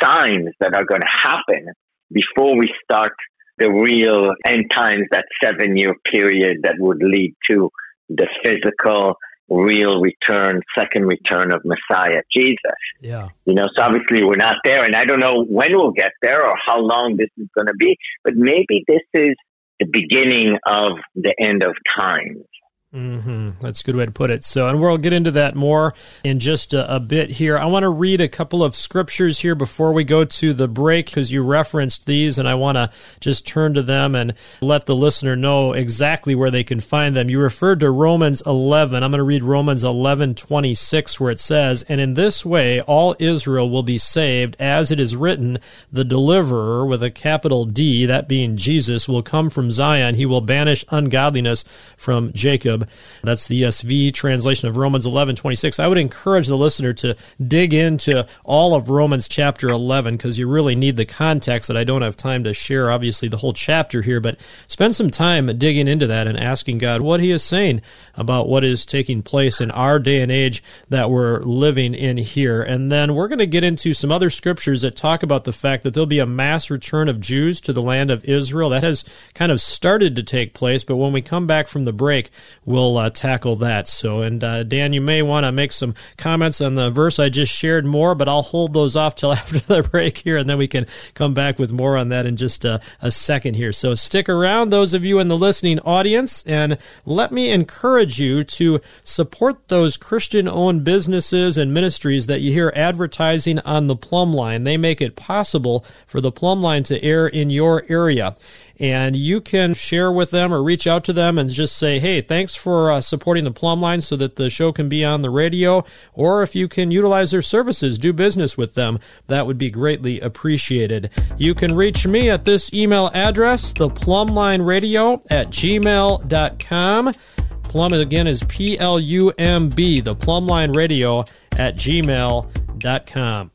signs 0.00 0.48
that 0.60 0.74
are 0.74 0.86
going 0.86 1.02
to 1.02 1.14
happen 1.22 1.66
before 2.10 2.56
we 2.56 2.72
start 2.82 3.12
the 3.58 3.68
real 3.68 4.30
end 4.46 4.70
times, 4.74 5.04
that 5.10 5.26
seven 5.44 5.76
year 5.76 5.94
period 6.10 6.62
that 6.62 6.76
would 6.78 7.02
lead 7.02 7.34
to 7.50 7.68
the 8.08 8.26
physical, 8.42 9.16
real 9.50 10.00
return, 10.00 10.62
second 10.78 11.04
return 11.04 11.52
of 11.52 11.60
Messiah, 11.62 12.22
Jesus. 12.34 12.80
Yeah. 13.02 13.28
You 13.44 13.52
know, 13.52 13.66
so 13.76 13.82
obviously 13.82 14.24
we're 14.24 14.36
not 14.36 14.56
there, 14.64 14.82
and 14.82 14.96
I 14.96 15.04
don't 15.04 15.20
know 15.20 15.44
when 15.44 15.72
we'll 15.74 15.92
get 15.92 16.12
there 16.22 16.42
or 16.42 16.54
how 16.66 16.80
long 16.80 17.16
this 17.18 17.28
is 17.36 17.48
going 17.54 17.66
to 17.66 17.74
be, 17.78 17.98
but 18.24 18.32
maybe 18.34 18.82
this 18.88 19.04
is 19.12 19.34
the 19.78 19.86
beginning 19.92 20.56
of 20.66 20.92
the 21.14 21.34
end 21.38 21.62
of 21.62 21.74
times. 21.98 22.46
Mm-hmm. 22.94 23.52
That's 23.60 23.80
a 23.80 23.84
good 23.84 23.96
way 23.96 24.04
to 24.04 24.10
put 24.10 24.30
it. 24.30 24.44
So, 24.44 24.68
and 24.68 24.78
we'll 24.78 24.98
get 24.98 25.14
into 25.14 25.30
that 25.30 25.54
more 25.54 25.94
in 26.24 26.40
just 26.40 26.74
a, 26.74 26.96
a 26.96 27.00
bit 27.00 27.30
here. 27.30 27.56
I 27.56 27.64
want 27.64 27.84
to 27.84 27.88
read 27.88 28.20
a 28.20 28.28
couple 28.28 28.62
of 28.62 28.76
scriptures 28.76 29.38
here 29.38 29.54
before 29.54 29.94
we 29.94 30.04
go 30.04 30.26
to 30.26 30.52
the 30.52 30.68
break 30.68 31.06
because 31.06 31.32
you 31.32 31.42
referenced 31.42 32.04
these, 32.04 32.36
and 32.36 32.46
I 32.46 32.54
want 32.54 32.76
to 32.76 32.90
just 33.18 33.46
turn 33.46 33.72
to 33.74 33.82
them 33.82 34.14
and 34.14 34.34
let 34.60 34.84
the 34.84 34.94
listener 34.94 35.36
know 35.36 35.72
exactly 35.72 36.34
where 36.34 36.50
they 36.50 36.64
can 36.64 36.80
find 36.80 37.16
them. 37.16 37.30
You 37.30 37.40
referred 37.40 37.80
to 37.80 37.90
Romans 37.90 38.42
11. 38.44 39.02
I'm 39.02 39.10
going 39.10 39.18
to 39.18 39.24
read 39.24 39.42
Romans 39.42 39.84
11 39.84 40.34
26, 40.34 41.18
where 41.18 41.30
it 41.30 41.40
says, 41.40 41.84
And 41.84 41.98
in 41.98 42.12
this 42.12 42.44
way 42.44 42.82
all 42.82 43.16
Israel 43.18 43.70
will 43.70 43.82
be 43.82 43.96
saved, 43.96 44.54
as 44.58 44.90
it 44.90 45.00
is 45.00 45.16
written, 45.16 45.58
the 45.90 46.04
deliverer 46.04 46.84
with 46.84 47.02
a 47.02 47.10
capital 47.10 47.64
D, 47.64 48.04
that 48.04 48.28
being 48.28 48.58
Jesus, 48.58 49.08
will 49.08 49.22
come 49.22 49.48
from 49.48 49.70
Zion. 49.70 50.16
He 50.16 50.26
will 50.26 50.42
banish 50.42 50.84
ungodliness 50.90 51.64
from 51.96 52.34
Jacob. 52.34 52.81
That's 53.22 53.48
the 53.48 53.62
ESV 53.62 54.14
translation 54.14 54.68
of 54.68 54.76
Romans 54.76 55.06
11 55.06 55.36
26. 55.36 55.78
I 55.78 55.88
would 55.88 55.98
encourage 55.98 56.46
the 56.46 56.56
listener 56.56 56.92
to 56.94 57.16
dig 57.44 57.74
into 57.74 58.26
all 58.44 58.74
of 58.74 58.90
Romans 58.90 59.28
chapter 59.28 59.68
11 59.68 60.16
because 60.16 60.38
you 60.38 60.48
really 60.48 60.74
need 60.74 60.96
the 60.96 61.06
context 61.06 61.68
that 61.68 61.76
I 61.76 61.84
don't 61.84 62.02
have 62.02 62.16
time 62.16 62.44
to 62.44 62.54
share, 62.54 62.90
obviously, 62.90 63.28
the 63.28 63.36
whole 63.38 63.52
chapter 63.52 64.02
here, 64.02 64.20
but 64.20 64.38
spend 64.66 64.96
some 64.96 65.10
time 65.10 65.58
digging 65.58 65.88
into 65.88 66.06
that 66.06 66.26
and 66.26 66.38
asking 66.38 66.78
God 66.78 67.00
what 67.00 67.20
He 67.20 67.30
is 67.30 67.42
saying 67.42 67.82
about 68.14 68.48
what 68.48 68.64
is 68.64 68.86
taking 68.86 69.22
place 69.22 69.60
in 69.60 69.70
our 69.70 69.98
day 69.98 70.20
and 70.20 70.30
age 70.30 70.62
that 70.88 71.10
we're 71.10 71.40
living 71.40 71.94
in 71.94 72.16
here. 72.16 72.62
And 72.62 72.90
then 72.90 73.14
we're 73.14 73.28
going 73.28 73.38
to 73.38 73.46
get 73.46 73.64
into 73.64 73.94
some 73.94 74.12
other 74.12 74.30
scriptures 74.30 74.82
that 74.82 74.96
talk 74.96 75.22
about 75.22 75.44
the 75.44 75.52
fact 75.52 75.82
that 75.82 75.94
there'll 75.94 76.06
be 76.06 76.18
a 76.18 76.26
mass 76.26 76.70
return 76.70 77.08
of 77.08 77.20
Jews 77.20 77.60
to 77.62 77.72
the 77.72 77.82
land 77.82 78.10
of 78.10 78.24
Israel. 78.24 78.70
That 78.70 78.82
has 78.82 79.04
kind 79.34 79.52
of 79.52 79.60
started 79.60 80.16
to 80.16 80.22
take 80.22 80.54
place, 80.54 80.84
but 80.84 80.96
when 80.96 81.12
we 81.12 81.22
come 81.22 81.46
back 81.46 81.68
from 81.68 81.84
the 81.84 81.92
break, 81.92 82.30
we'll 82.72 82.96
uh, 82.96 83.10
tackle 83.10 83.56
that. 83.56 83.86
So, 83.86 84.22
and 84.22 84.42
uh, 84.42 84.62
Dan, 84.64 84.92
you 84.92 85.00
may 85.00 85.22
want 85.22 85.44
to 85.44 85.52
make 85.52 85.72
some 85.72 85.94
comments 86.16 86.60
on 86.60 86.74
the 86.74 86.90
verse 86.90 87.18
I 87.18 87.28
just 87.28 87.54
shared 87.54 87.84
more, 87.84 88.14
but 88.14 88.28
I'll 88.28 88.42
hold 88.42 88.72
those 88.72 88.96
off 88.96 89.14
till 89.14 89.32
after 89.32 89.58
the 89.58 89.82
break 89.82 90.18
here, 90.18 90.38
and 90.38 90.48
then 90.48 90.58
we 90.58 90.66
can 90.66 90.86
come 91.14 91.34
back 91.34 91.58
with 91.58 91.72
more 91.72 91.96
on 91.96 92.08
that 92.08 92.26
in 92.26 92.36
just 92.36 92.64
a, 92.64 92.80
a 93.00 93.10
second 93.10 93.54
here. 93.54 93.72
So, 93.72 93.94
stick 93.94 94.28
around, 94.28 94.70
those 94.70 94.94
of 94.94 95.04
you 95.04 95.18
in 95.20 95.28
the 95.28 95.38
listening 95.38 95.78
audience, 95.80 96.42
and 96.46 96.78
let 97.04 97.30
me 97.30 97.50
encourage 97.50 98.18
you 98.18 98.42
to 98.42 98.80
support 99.04 99.68
those 99.68 99.96
Christian 99.96 100.48
owned 100.48 100.82
businesses 100.82 101.58
and 101.58 101.74
ministries 101.74 102.26
that 102.26 102.40
you 102.40 102.52
hear 102.52 102.72
advertising 102.74 103.58
on 103.60 103.86
the 103.86 103.96
plumb 103.96 104.32
line. 104.32 104.64
They 104.64 104.78
make 104.78 105.02
it 105.02 105.14
possible 105.14 105.84
for 106.06 106.20
the 106.20 106.32
plumb 106.32 106.62
line 106.62 106.84
to 106.84 107.02
air 107.02 107.26
in 107.26 107.50
your 107.50 107.84
area 107.88 108.34
and 108.82 109.14
you 109.14 109.40
can 109.40 109.74
share 109.74 110.10
with 110.10 110.32
them 110.32 110.52
or 110.52 110.60
reach 110.60 110.88
out 110.88 111.04
to 111.04 111.12
them 111.12 111.38
and 111.38 111.48
just 111.48 111.76
say, 111.76 112.00
hey, 112.00 112.20
thanks 112.20 112.56
for 112.56 112.90
uh, 112.90 113.00
supporting 113.00 113.44
the 113.44 113.52
plumb 113.52 113.80
line 113.80 114.00
so 114.00 114.16
that 114.16 114.34
the 114.34 114.50
show 114.50 114.72
can 114.72 114.88
be 114.88 115.04
on 115.04 115.22
the 115.22 115.30
radio. 115.30 115.84
Or 116.14 116.42
if 116.42 116.56
you 116.56 116.66
can 116.66 116.90
utilize 116.90 117.30
their 117.30 117.42
services, 117.42 117.96
do 117.96 118.12
business 118.12 118.56
with 118.56 118.74
them, 118.74 118.98
that 119.28 119.46
would 119.46 119.56
be 119.56 119.70
greatly 119.70 120.18
appreciated. 120.18 121.10
You 121.38 121.54
can 121.54 121.76
reach 121.76 122.08
me 122.08 122.28
at 122.28 122.44
this 122.44 122.74
email 122.74 123.08
address, 123.14 123.72
theplumblineradio 123.72 125.22
at 125.30 125.50
gmail.com. 125.50 127.14
Plumb 127.62 127.92
again 127.92 128.26
is 128.26 128.42
P 128.48 128.78
L 128.78 128.98
U 128.98 129.30
M 129.38 129.68
B, 129.70 130.00
the 130.00 130.16
Plumb 130.16 130.46
Line 130.46 130.72
Radio 130.72 131.20
at 131.56 131.76
gmail.com. 131.76 133.50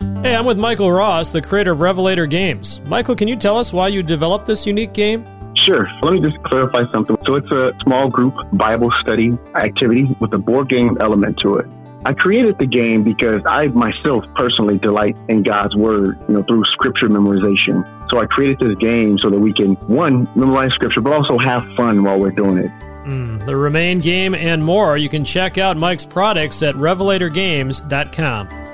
Hey, 0.00 0.34
I'm 0.34 0.46
with 0.46 0.58
Michael 0.58 0.90
Ross, 0.90 1.30
the 1.30 1.40
creator 1.42 1.72
of 1.72 1.80
Revelator 1.80 2.26
Games. 2.26 2.80
Michael, 2.86 3.14
can 3.14 3.28
you 3.28 3.36
tell 3.36 3.56
us 3.56 3.72
why 3.72 3.88
you 3.88 4.02
developed 4.02 4.46
this 4.46 4.66
unique 4.66 4.92
game? 4.92 5.24
Sure. 5.66 5.88
Let 6.02 6.12
me 6.12 6.20
just 6.20 6.42
clarify 6.44 6.84
something. 6.92 7.16
So 7.26 7.36
it's 7.36 7.50
a 7.50 7.72
small 7.82 8.08
group 8.08 8.34
Bible 8.52 8.90
study 9.00 9.36
activity 9.54 10.04
with 10.20 10.32
a 10.32 10.38
board 10.38 10.68
game 10.68 10.96
element 11.00 11.38
to 11.40 11.56
it. 11.56 11.66
I 12.04 12.14
created 12.14 12.58
the 12.58 12.66
game 12.66 13.02
because 13.02 13.42
I 13.44 13.66
myself 13.68 14.24
personally 14.36 14.78
delight 14.78 15.16
in 15.28 15.42
God's 15.42 15.74
word, 15.74 16.18
you 16.28 16.34
know, 16.34 16.42
through 16.44 16.64
scripture 16.64 17.08
memorization. 17.08 17.84
So 18.10 18.18
I 18.18 18.26
created 18.26 18.58
this 18.60 18.78
game 18.78 19.18
so 19.18 19.30
that 19.30 19.38
we 19.38 19.52
can, 19.52 19.74
one, 19.88 20.28
memorize 20.34 20.72
scripture, 20.74 21.00
but 21.00 21.12
also 21.12 21.38
have 21.38 21.64
fun 21.76 22.02
while 22.04 22.18
we're 22.18 22.30
doing 22.30 22.58
it. 22.58 22.70
Mm, 23.04 23.44
the 23.46 23.56
Remain 23.56 24.00
game 24.00 24.34
and 24.34 24.64
more. 24.64 24.96
You 24.96 25.08
can 25.08 25.24
check 25.24 25.58
out 25.58 25.76
Mike's 25.76 26.04
products 26.04 26.62
at 26.62 26.74
revelatorgames.com. 26.76 28.67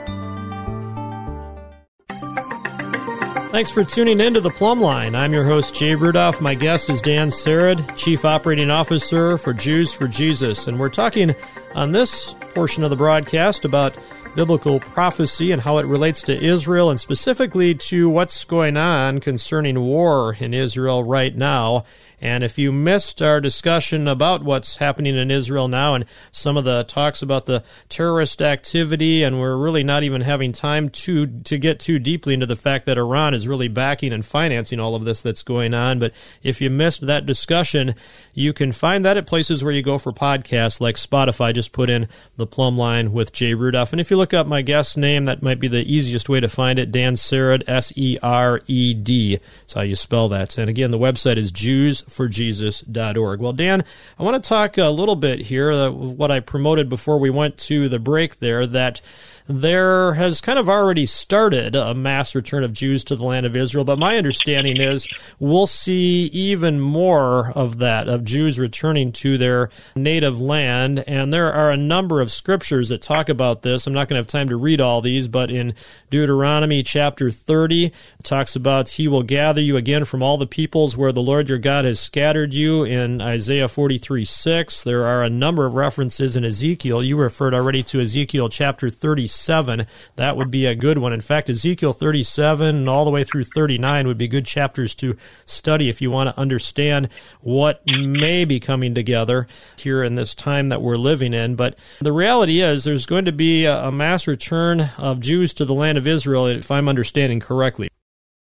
Thanks 3.54 3.70
for 3.70 3.84
tuning 3.84 4.18
in 4.18 4.34
to 4.34 4.40
the 4.40 4.50
Plumb 4.50 4.80
Line. 4.80 5.14
I'm 5.14 5.32
your 5.32 5.44
host, 5.44 5.76
Jay 5.76 5.94
Rudolph. 5.94 6.40
My 6.40 6.56
guest 6.56 6.90
is 6.90 7.00
Dan 7.00 7.28
Sered, 7.28 7.96
Chief 7.96 8.25
Operating 8.25 8.68
Officer 8.68 9.38
for 9.38 9.52
Jews 9.52 9.94
for 9.94 10.08
Jesus. 10.08 10.66
And 10.66 10.80
we're 10.80 10.88
talking 10.88 11.37
on 11.73 11.92
this 11.92 12.34
portion 12.52 12.82
of 12.82 12.90
the 12.90 12.96
broadcast 12.96 13.64
about 13.64 13.96
biblical 14.34 14.80
prophecy 14.80 15.52
and 15.52 15.62
how 15.62 15.78
it 15.78 15.87
relates 15.87 16.20
to 16.25 16.37
Israel 16.37 16.90
and 16.90 16.99
specifically 16.99 17.76
to 17.76 18.08
what's 18.08 18.44
going 18.44 18.76
on 18.76 19.20
concerning 19.20 19.78
war 19.78 20.37
in 20.40 20.52
Israel 20.52 21.04
right 21.04 21.37
now. 21.37 21.84
And 22.21 22.44
if 22.44 22.59
you 22.59 22.73
missed 22.73 23.21
our 23.21 23.40
discussion 23.40 24.09
about 24.09 24.42
what's 24.42 24.76
happening 24.76 25.16
in 25.16 25.30
Israel 25.30 25.68
now 25.68 25.94
and 25.94 26.04
some 26.33 26.56
of 26.56 26.64
the 26.64 26.85
talks 26.85 27.23
about 27.23 27.47
the 27.47 27.64
terrorist 27.88 28.40
activity, 28.40 29.23
and 29.23 29.40
we're 29.40 29.56
really 29.56 29.85
not 29.85 30.02
even 30.02 30.21
having 30.21 30.52
time 30.52 30.88
to 30.90 31.26
to 31.26 31.59
get 31.59 31.80
too 31.80 31.99
deeply 31.99 32.35
into 32.35 32.47
the 32.47 32.56
fact 32.56 32.87
that 32.87 32.99
Iran 32.99 33.35
is 33.35 33.49
really 33.49 33.68
backing 33.68 34.12
and 34.12 34.25
financing 34.25 34.80
all 34.80 34.94
of 34.94 35.04
this 35.04 35.23
that's 35.23 35.42
going 35.42 35.75
on. 35.75 35.99
But 35.99 36.12
if 36.42 36.61
you 36.61 36.71
missed 36.71 37.06
that 37.06 37.26
discussion, 37.26 37.94
you 38.33 38.52
can 38.52 38.73
find 38.73 39.04
that 39.04 39.16
at 39.16 39.26
places 39.26 39.62
where 39.62 39.73
you 39.73 39.83
go 39.83 39.99
for 39.99 40.12
podcasts 40.12 40.80
like 40.80 40.97
Spotify. 40.97 41.54
Just 41.54 41.73
put 41.73 41.90
in 41.90 42.09
the 42.37 42.47
plumb 42.47 42.78
line 42.78 43.12
with 43.12 43.33
Jay 43.33 43.54
Rudolph. 43.54 43.92
And 43.92 44.00
if 44.00 44.11
you 44.11 44.16
look 44.16 44.35
up 44.35 44.47
my 44.47 44.62
guest 44.62 44.97
name, 44.97 45.25
that 45.25 45.42
might 45.42 45.61
be 45.61 45.68
the 45.68 45.92
easiest 45.92 46.28
way 46.28 46.40
to 46.40 46.49
find 46.49 46.78
it. 46.78 46.92
Dan 46.92 47.14
Sered, 47.14 47.64
S 47.66 47.92
E 47.97 48.18
R 48.23 48.61
E 48.66 48.94
D. 48.94 49.38
That's 49.61 49.75
how 49.75 49.83
you 49.83 49.97
spell 49.97 50.28
that. 50.30 50.59
And 50.59 50.71
again, 50.71 50.90
the 50.90 50.99
website 50.99 51.37
is 51.37 51.50
Jews 51.50 52.03
forjesus.org. 52.08 53.40
Well, 53.40 53.52
Dan, 53.52 53.84
I 54.18 54.23
want 54.23 54.42
to 54.42 54.49
talk 54.49 54.78
a 54.78 54.88
little 54.88 55.16
bit 55.16 55.40
here, 55.40 55.70
uh, 55.70 55.90
what 55.90 56.30
I 56.30 56.40
promoted 56.40 56.88
before 56.88 57.18
we 57.18 57.30
went 57.30 57.58
to 57.58 57.88
the 57.88 57.99
break 57.99 58.38
there, 58.38 58.66
that 58.66 59.00
there 59.46 60.14
has 60.14 60.40
kind 60.40 60.58
of 60.58 60.70
already 60.70 61.04
started 61.04 61.76
a 61.76 61.94
mass 61.94 62.34
return 62.34 62.64
of 62.64 62.72
Jews 62.72 63.04
to 63.04 63.16
the 63.16 63.24
land 63.24 63.44
of 63.44 63.54
Israel, 63.54 63.84
but 63.84 63.98
my 63.98 64.16
understanding 64.16 64.80
is 64.80 65.06
we'll 65.38 65.66
see 65.66 66.26
even 66.32 66.80
more 66.80 67.52
of 67.54 67.78
that, 67.78 68.08
of 68.08 68.24
Jews 68.24 68.58
returning 68.58 69.12
to 69.12 69.36
their 69.36 69.68
native 69.94 70.40
land. 70.40 71.04
And 71.06 71.30
there 71.30 71.52
are 71.52 71.70
a 71.70 71.76
number 71.76 72.22
of 72.22 72.32
scriptures 72.32 72.88
that 72.88 73.02
talk 73.02 73.28
about 73.28 73.60
this. 73.60 73.86
I'm 73.86 73.92
not 73.92 74.08
going 74.08 74.14
to 74.14 74.20
have 74.20 74.26
time 74.26 74.48
to 74.48 74.56
read 74.56 74.80
all 74.80 75.02
these, 75.02 75.28
but 75.28 75.50
in 75.50 75.74
Deuteronomy 76.08 76.82
chapter 76.82 77.30
30, 77.30 77.86
it 77.86 77.92
talks 78.22 78.56
about 78.56 78.90
He 78.90 79.08
will 79.08 79.22
gather 79.22 79.60
you 79.60 79.76
again 79.76 80.06
from 80.06 80.22
all 80.22 80.38
the 80.38 80.46
peoples 80.46 80.96
where 80.96 81.12
the 81.12 81.20
Lord 81.20 81.50
your 81.50 81.58
God 81.58 81.84
has 81.84 82.00
scattered 82.00 82.54
you. 82.54 82.84
In 82.84 83.20
Isaiah 83.20 83.68
43 83.68 84.24
6, 84.24 84.84
there 84.84 85.04
are 85.04 85.22
a 85.22 85.28
number 85.28 85.66
of 85.66 85.74
references 85.74 86.34
in 86.34 86.46
Ezekiel. 86.46 87.02
You 87.02 87.18
referred 87.18 87.52
already 87.52 87.82
to 87.84 88.00
Ezekiel 88.00 88.48
chapter 88.48 88.88
36 88.88 89.33
37. 89.34 89.86
That 90.16 90.36
would 90.36 90.50
be 90.50 90.66
a 90.66 90.74
good 90.74 90.98
one. 90.98 91.12
In 91.12 91.20
fact, 91.20 91.50
Ezekiel 91.50 91.92
37 91.92 92.76
and 92.76 92.88
all 92.88 93.04
the 93.04 93.10
way 93.10 93.24
through 93.24 93.44
39 93.44 94.06
would 94.06 94.18
be 94.18 94.28
good 94.28 94.46
chapters 94.46 94.94
to 94.96 95.16
study 95.44 95.88
if 95.88 96.00
you 96.00 96.10
want 96.10 96.30
to 96.30 96.40
understand 96.40 97.08
what 97.40 97.82
may 97.86 98.44
be 98.44 98.60
coming 98.60 98.94
together 98.94 99.46
here 99.76 100.02
in 100.02 100.14
this 100.14 100.34
time 100.34 100.68
that 100.68 100.80
we're 100.80 100.96
living 100.96 101.34
in. 101.34 101.56
But 101.56 101.78
the 102.00 102.12
reality 102.12 102.60
is 102.60 102.84
there's 102.84 103.06
going 103.06 103.24
to 103.24 103.32
be 103.32 103.66
a 103.66 103.90
mass 103.90 104.26
return 104.26 104.90
of 104.98 105.20
Jews 105.20 105.52
to 105.54 105.64
the 105.64 105.74
land 105.74 105.98
of 105.98 106.06
Israel, 106.06 106.46
if 106.46 106.70
I'm 106.70 106.88
understanding 106.88 107.40
correctly. 107.40 107.88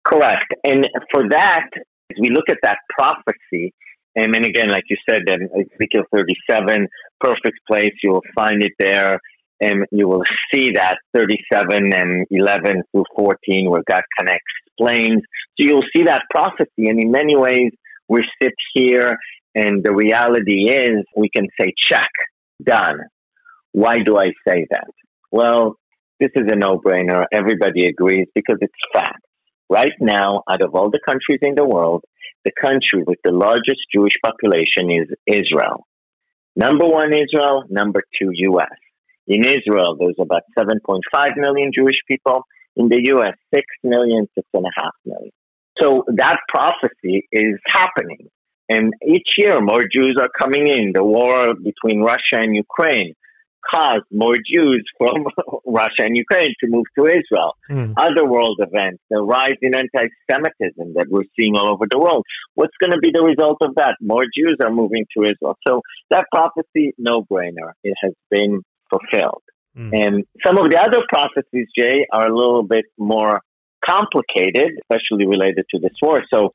Correct. 0.05 0.47
And 0.65 0.89
for 1.13 1.29
that, 1.31 1.69
as 1.75 2.17
we 2.21 2.31
look 2.31 2.49
at 2.49 2.59
that 2.63 2.79
prophecy, 2.97 3.75
and 4.15 4.33
then 4.33 4.45
again, 4.45 4.71
like 4.71 4.85
you 4.89 4.97
said, 5.09 5.23
that 5.27 5.41
Ezekiel 5.75 6.05
37, 6.15 6.89
perfect 7.21 7.59
place, 7.67 7.93
you 8.03 8.13
will 8.13 8.23
find 8.35 8.63
it 8.63 8.73
there 8.79 9.21
and 9.61 9.87
you 9.91 10.09
will 10.09 10.23
see 10.53 10.73
that 10.73 10.97
37 11.15 11.93
and 11.93 12.27
11 12.31 12.83
through 12.93 13.05
14 13.15 13.71
where 13.71 13.83
God 13.89 14.03
of 14.19 14.29
explains. 14.29 15.23
So 15.59 15.67
you'll 15.67 15.85
see 15.95 16.05
that 16.05 16.23
prophecy. 16.31 16.89
And 16.89 17.01
in 17.01 17.11
many 17.11 17.37
ways, 17.37 17.73
we 18.09 18.25
sit 18.41 18.53
here 18.75 19.17
and 19.55 19.83
the 19.83 19.93
reality 19.93 20.71
is 20.71 21.05
we 21.17 21.31
can 21.35 21.47
say, 21.59 21.73
check, 21.77 22.11
done. 22.63 22.99
Why 23.73 23.99
do 23.99 24.19
I 24.19 24.33
say 24.47 24.67
that? 24.71 24.91
Well, 25.31 25.77
this 26.21 26.31
is 26.35 26.51
a 26.51 26.57
no-brainer. 26.57 27.25
Everybody 27.33 27.87
agrees 27.87 28.27
because 28.35 28.59
it's 28.61 28.73
fact. 28.93 29.21
Right 29.69 29.93
now, 30.01 30.43
out 30.49 30.63
of 30.63 30.75
all 30.75 30.91
the 30.91 31.01
countries 31.05 31.41
in 31.43 31.55
the 31.57 31.67
world, 31.67 32.05
the 32.45 32.53
country 32.61 33.03
with 33.07 33.19
the 33.25 33.33
largest 33.33 33.81
Jewish 33.93 34.13
population 34.25 34.91
is 34.91 35.09
Israel. 35.27 35.87
Number 36.55 36.87
one, 36.87 37.13
Israel. 37.13 37.65
Number 37.69 38.03
two, 38.19 38.31
U.S. 38.33 38.69
In 39.27 39.43
Israel, 39.47 39.97
there's 39.99 40.17
about 40.21 40.43
7.5 40.59 41.01
million 41.37 41.71
Jewish 41.77 41.97
people. 42.09 42.43
In 42.77 42.89
the 42.89 43.01
U.S., 43.05 43.35
6 43.55 43.65
million, 43.85 44.29
6.5 44.39 44.63
million. 45.07 45.31
So 45.81 46.05
that 46.17 46.37
prophecy 46.49 47.27
is 47.33 47.59
happening. 47.67 48.29
And 48.69 48.93
each 49.07 49.29
year, 49.39 49.61
more 49.61 49.83
Jews 49.91 50.17
are 50.21 50.29
coming 50.41 50.67
in. 50.67 50.93
The 50.95 51.05
war 51.05 51.55
between 51.55 52.03
Russia 52.03 52.43
and 52.43 52.55
Ukraine 52.55 53.15
caused 53.73 54.05
more 54.11 54.37
Jews 54.37 54.85
from 54.99 55.27
Russia 55.67 56.03
and 56.07 56.17
Ukraine 56.17 56.51
to 56.61 56.67
move 56.69 56.85
to 56.99 57.07
Israel. 57.07 57.53
Mm. 57.71 57.95
Other 57.97 58.27
world 58.27 58.61
events, 58.61 59.03
the 59.11 59.23
rise 59.23 59.59
in 59.63 59.75
anti 59.75 60.09
Semitism 60.31 60.95
that 60.95 61.07
we're 61.11 61.25
seeing 61.39 61.57
all 61.57 61.73
over 61.73 61.87
the 61.91 61.99
world. 61.99 62.25
What's 62.55 62.77
going 62.81 62.93
to 62.93 62.99
be 62.99 63.11
the 63.13 63.23
result 63.23 63.59
of 63.61 63.75
that? 63.77 63.97
More 64.01 64.25
Jews 64.25 64.57
are 64.63 64.73
moving 64.73 65.05
to 65.17 65.25
Israel. 65.25 65.57
So 65.67 65.83
that 66.11 66.27
prophecy, 66.33 66.95
no 66.99 67.23
brainer. 67.23 67.73
It 67.83 67.95
has 68.03 68.13
been 68.31 68.63
fulfilled. 68.91 69.43
Mm. 69.77 69.91
And 69.93 70.25
some 70.45 70.59
of 70.59 70.71
the 70.71 70.79
other 70.79 71.03
prophecies, 71.09 71.69
Jay, 71.77 72.07
are 72.13 72.27
a 72.27 72.35
little 72.35 72.63
bit 72.63 72.87
more 72.99 73.43
complicated, 73.89 74.73
especially 74.83 75.27
related 75.27 75.65
to 75.75 75.81
this 75.81 75.93
war. 76.03 76.23
So 76.33 76.51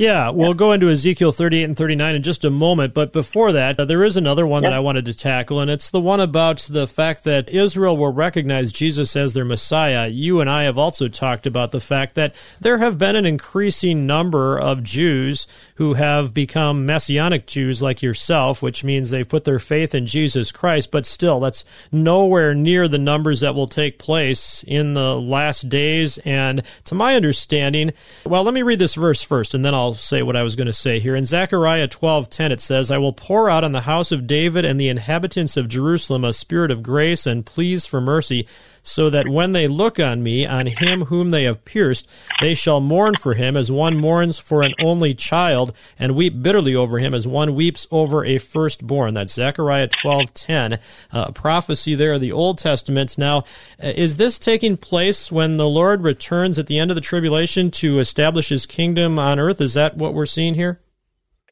yeah, 0.00 0.30
we'll 0.30 0.54
go 0.54 0.72
into 0.72 0.88
Ezekiel 0.88 1.30
38 1.30 1.62
and 1.62 1.76
39 1.76 2.14
in 2.14 2.22
just 2.22 2.42
a 2.42 2.48
moment. 2.48 2.94
But 2.94 3.12
before 3.12 3.52
that, 3.52 3.78
uh, 3.78 3.84
there 3.84 4.02
is 4.02 4.16
another 4.16 4.46
one 4.46 4.62
yeah. 4.62 4.70
that 4.70 4.76
I 4.76 4.80
wanted 4.80 5.04
to 5.04 5.14
tackle, 5.14 5.60
and 5.60 5.70
it's 5.70 5.90
the 5.90 6.00
one 6.00 6.20
about 6.20 6.60
the 6.70 6.86
fact 6.86 7.24
that 7.24 7.50
Israel 7.50 7.98
will 7.98 8.10
recognize 8.10 8.72
Jesus 8.72 9.14
as 9.14 9.34
their 9.34 9.44
Messiah. 9.44 10.08
You 10.08 10.40
and 10.40 10.48
I 10.48 10.62
have 10.62 10.78
also 10.78 11.08
talked 11.08 11.46
about 11.46 11.72
the 11.72 11.80
fact 11.80 12.14
that 12.14 12.34
there 12.58 12.78
have 12.78 12.96
been 12.96 13.14
an 13.14 13.26
increasing 13.26 14.06
number 14.06 14.58
of 14.58 14.82
Jews 14.82 15.46
who 15.74 15.92
have 15.94 16.32
become 16.32 16.86
Messianic 16.86 17.46
Jews 17.46 17.82
like 17.82 18.02
yourself, 18.02 18.62
which 18.62 18.82
means 18.82 19.10
they've 19.10 19.28
put 19.28 19.44
their 19.44 19.58
faith 19.58 19.94
in 19.94 20.06
Jesus 20.06 20.50
Christ. 20.50 20.90
But 20.90 21.04
still, 21.04 21.40
that's 21.40 21.62
nowhere 21.92 22.54
near 22.54 22.88
the 22.88 22.96
numbers 22.96 23.40
that 23.40 23.54
will 23.54 23.66
take 23.66 23.98
place 23.98 24.64
in 24.66 24.94
the 24.94 25.20
last 25.20 25.68
days. 25.68 26.16
And 26.24 26.62
to 26.86 26.94
my 26.94 27.16
understanding, 27.16 27.92
well, 28.24 28.44
let 28.44 28.54
me 28.54 28.62
read 28.62 28.78
this 28.78 28.94
verse 28.94 29.20
first, 29.20 29.52
and 29.52 29.62
then 29.62 29.74
I'll 29.74 29.89
I'll 29.90 29.94
say 29.94 30.22
what 30.22 30.36
I 30.36 30.44
was 30.44 30.54
going 30.54 30.68
to 30.68 30.72
say 30.72 31.00
here. 31.00 31.16
In 31.16 31.26
Zechariah 31.26 31.88
12:10 31.88 32.52
it 32.52 32.60
says, 32.60 32.92
"I 32.92 32.98
will 32.98 33.12
pour 33.12 33.50
out 33.50 33.64
on 33.64 33.72
the 33.72 33.80
house 33.80 34.12
of 34.12 34.28
David 34.28 34.64
and 34.64 34.80
the 34.80 34.88
inhabitants 34.88 35.56
of 35.56 35.66
Jerusalem 35.66 36.22
a 36.22 36.32
spirit 36.32 36.70
of 36.70 36.80
grace 36.80 37.26
and 37.26 37.44
pleas 37.44 37.86
for 37.86 38.00
mercy, 38.00 38.46
so 38.82 39.10
that 39.10 39.28
when 39.28 39.52
they 39.52 39.68
look 39.68 39.98
on 39.98 40.22
me, 40.22 40.46
on 40.46 40.66
him 40.66 41.06
whom 41.06 41.30
they 41.30 41.44
have 41.44 41.64
pierced, 41.64 42.08
they 42.40 42.54
shall 42.54 42.80
mourn 42.80 43.14
for 43.16 43.34
him 43.34 43.56
as 43.56 43.70
one 43.70 43.96
mourns 43.96 44.38
for 44.38 44.62
an 44.62 44.74
only 44.82 45.14
child, 45.14 45.72
and 45.98 46.16
weep 46.16 46.42
bitterly 46.42 46.74
over 46.74 46.98
him 46.98 47.14
as 47.14 47.26
one 47.26 47.54
weeps 47.54 47.86
over 47.90 48.24
a 48.24 48.38
firstborn. 48.38 49.14
That's 49.14 49.34
Zechariah 49.34 49.88
12:10, 50.02 50.78
uh, 51.12 51.30
prophecy 51.32 51.94
there 51.94 52.14
of 52.14 52.20
the 52.20 52.32
Old 52.32 52.58
Testament. 52.58 53.16
Now, 53.18 53.44
uh, 53.82 53.92
is 53.94 54.16
this 54.16 54.38
taking 54.38 54.76
place 54.76 55.30
when 55.30 55.56
the 55.56 55.68
Lord 55.68 56.02
returns 56.02 56.58
at 56.58 56.66
the 56.66 56.78
end 56.78 56.90
of 56.90 56.94
the 56.94 57.00
tribulation 57.00 57.70
to 57.72 57.98
establish 57.98 58.48
his 58.48 58.66
kingdom 58.66 59.18
on 59.18 59.38
earth? 59.38 59.60
Is 59.60 59.74
that 59.74 59.96
what 59.96 60.14
we're 60.14 60.26
seeing 60.26 60.54
here? 60.54 60.80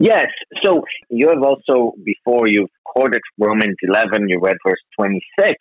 Yes. 0.01 0.27
So 0.63 0.85
you 1.11 1.29
have 1.29 1.43
also, 1.43 1.95
before 2.05 2.47
you've 2.47 2.71
quoted 2.85 3.21
Romans 3.37 3.77
11, 3.83 4.29
you 4.29 4.41
read 4.41 4.57
verse 4.65 4.81
26. 4.97 5.57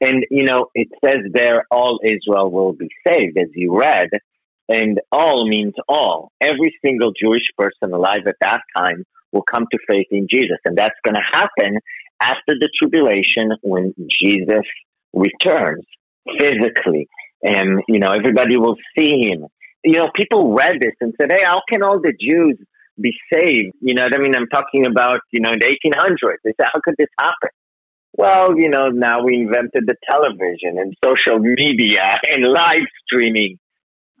And, 0.00 0.24
you 0.30 0.44
know, 0.44 0.66
it 0.74 0.88
says 1.04 1.18
there, 1.32 1.64
all 1.70 1.98
Israel 2.04 2.50
will 2.50 2.72
be 2.72 2.88
saved, 3.06 3.36
as 3.38 3.48
you 3.54 3.76
read. 3.76 4.08
And 4.68 5.00
all 5.10 5.48
means 5.48 5.74
all. 5.88 6.30
Every 6.40 6.74
single 6.84 7.12
Jewish 7.20 7.42
person 7.58 7.92
alive 7.92 8.22
at 8.26 8.36
that 8.40 8.60
time 8.76 9.04
will 9.32 9.42
come 9.42 9.66
to 9.70 9.78
faith 9.90 10.06
in 10.10 10.28
Jesus. 10.30 10.58
And 10.64 10.78
that's 10.78 10.94
going 11.04 11.16
to 11.16 11.22
happen 11.32 11.78
after 12.20 12.54
the 12.58 12.70
tribulation 12.78 13.50
when 13.62 13.94
Jesus 14.22 14.64
returns 15.12 15.84
physically. 16.38 17.08
And, 17.42 17.82
you 17.88 17.98
know, 17.98 18.12
everybody 18.12 18.56
will 18.56 18.76
see 18.96 19.28
him. 19.28 19.46
You 19.84 19.98
know, 19.98 20.10
people 20.14 20.54
read 20.54 20.76
this 20.80 20.94
and 21.00 21.12
said, 21.20 21.32
hey, 21.32 21.42
how 21.44 21.62
can 21.68 21.82
all 21.82 22.00
the 22.00 22.12
Jews 22.18 22.56
be 23.02 23.14
saved. 23.32 23.74
You 23.80 23.94
know 23.94 24.04
what 24.04 24.14
I 24.14 24.18
mean? 24.18 24.34
I'm 24.34 24.48
talking 24.48 24.86
about, 24.86 25.20
you 25.30 25.40
know, 25.40 25.50
the 25.50 25.66
1800s. 25.66 26.36
They 26.44 26.52
said, 26.58 26.68
how 26.72 26.80
could 26.82 26.94
this 26.98 27.08
happen? 27.18 27.50
Well, 28.14 28.58
you 28.58 28.68
know, 28.68 28.88
now 28.88 29.24
we 29.24 29.36
invented 29.36 29.84
the 29.86 29.96
television 30.08 30.78
and 30.78 30.94
social 31.04 31.38
media 31.38 32.18
and 32.28 32.44
live 32.44 32.86
streaming. 33.06 33.58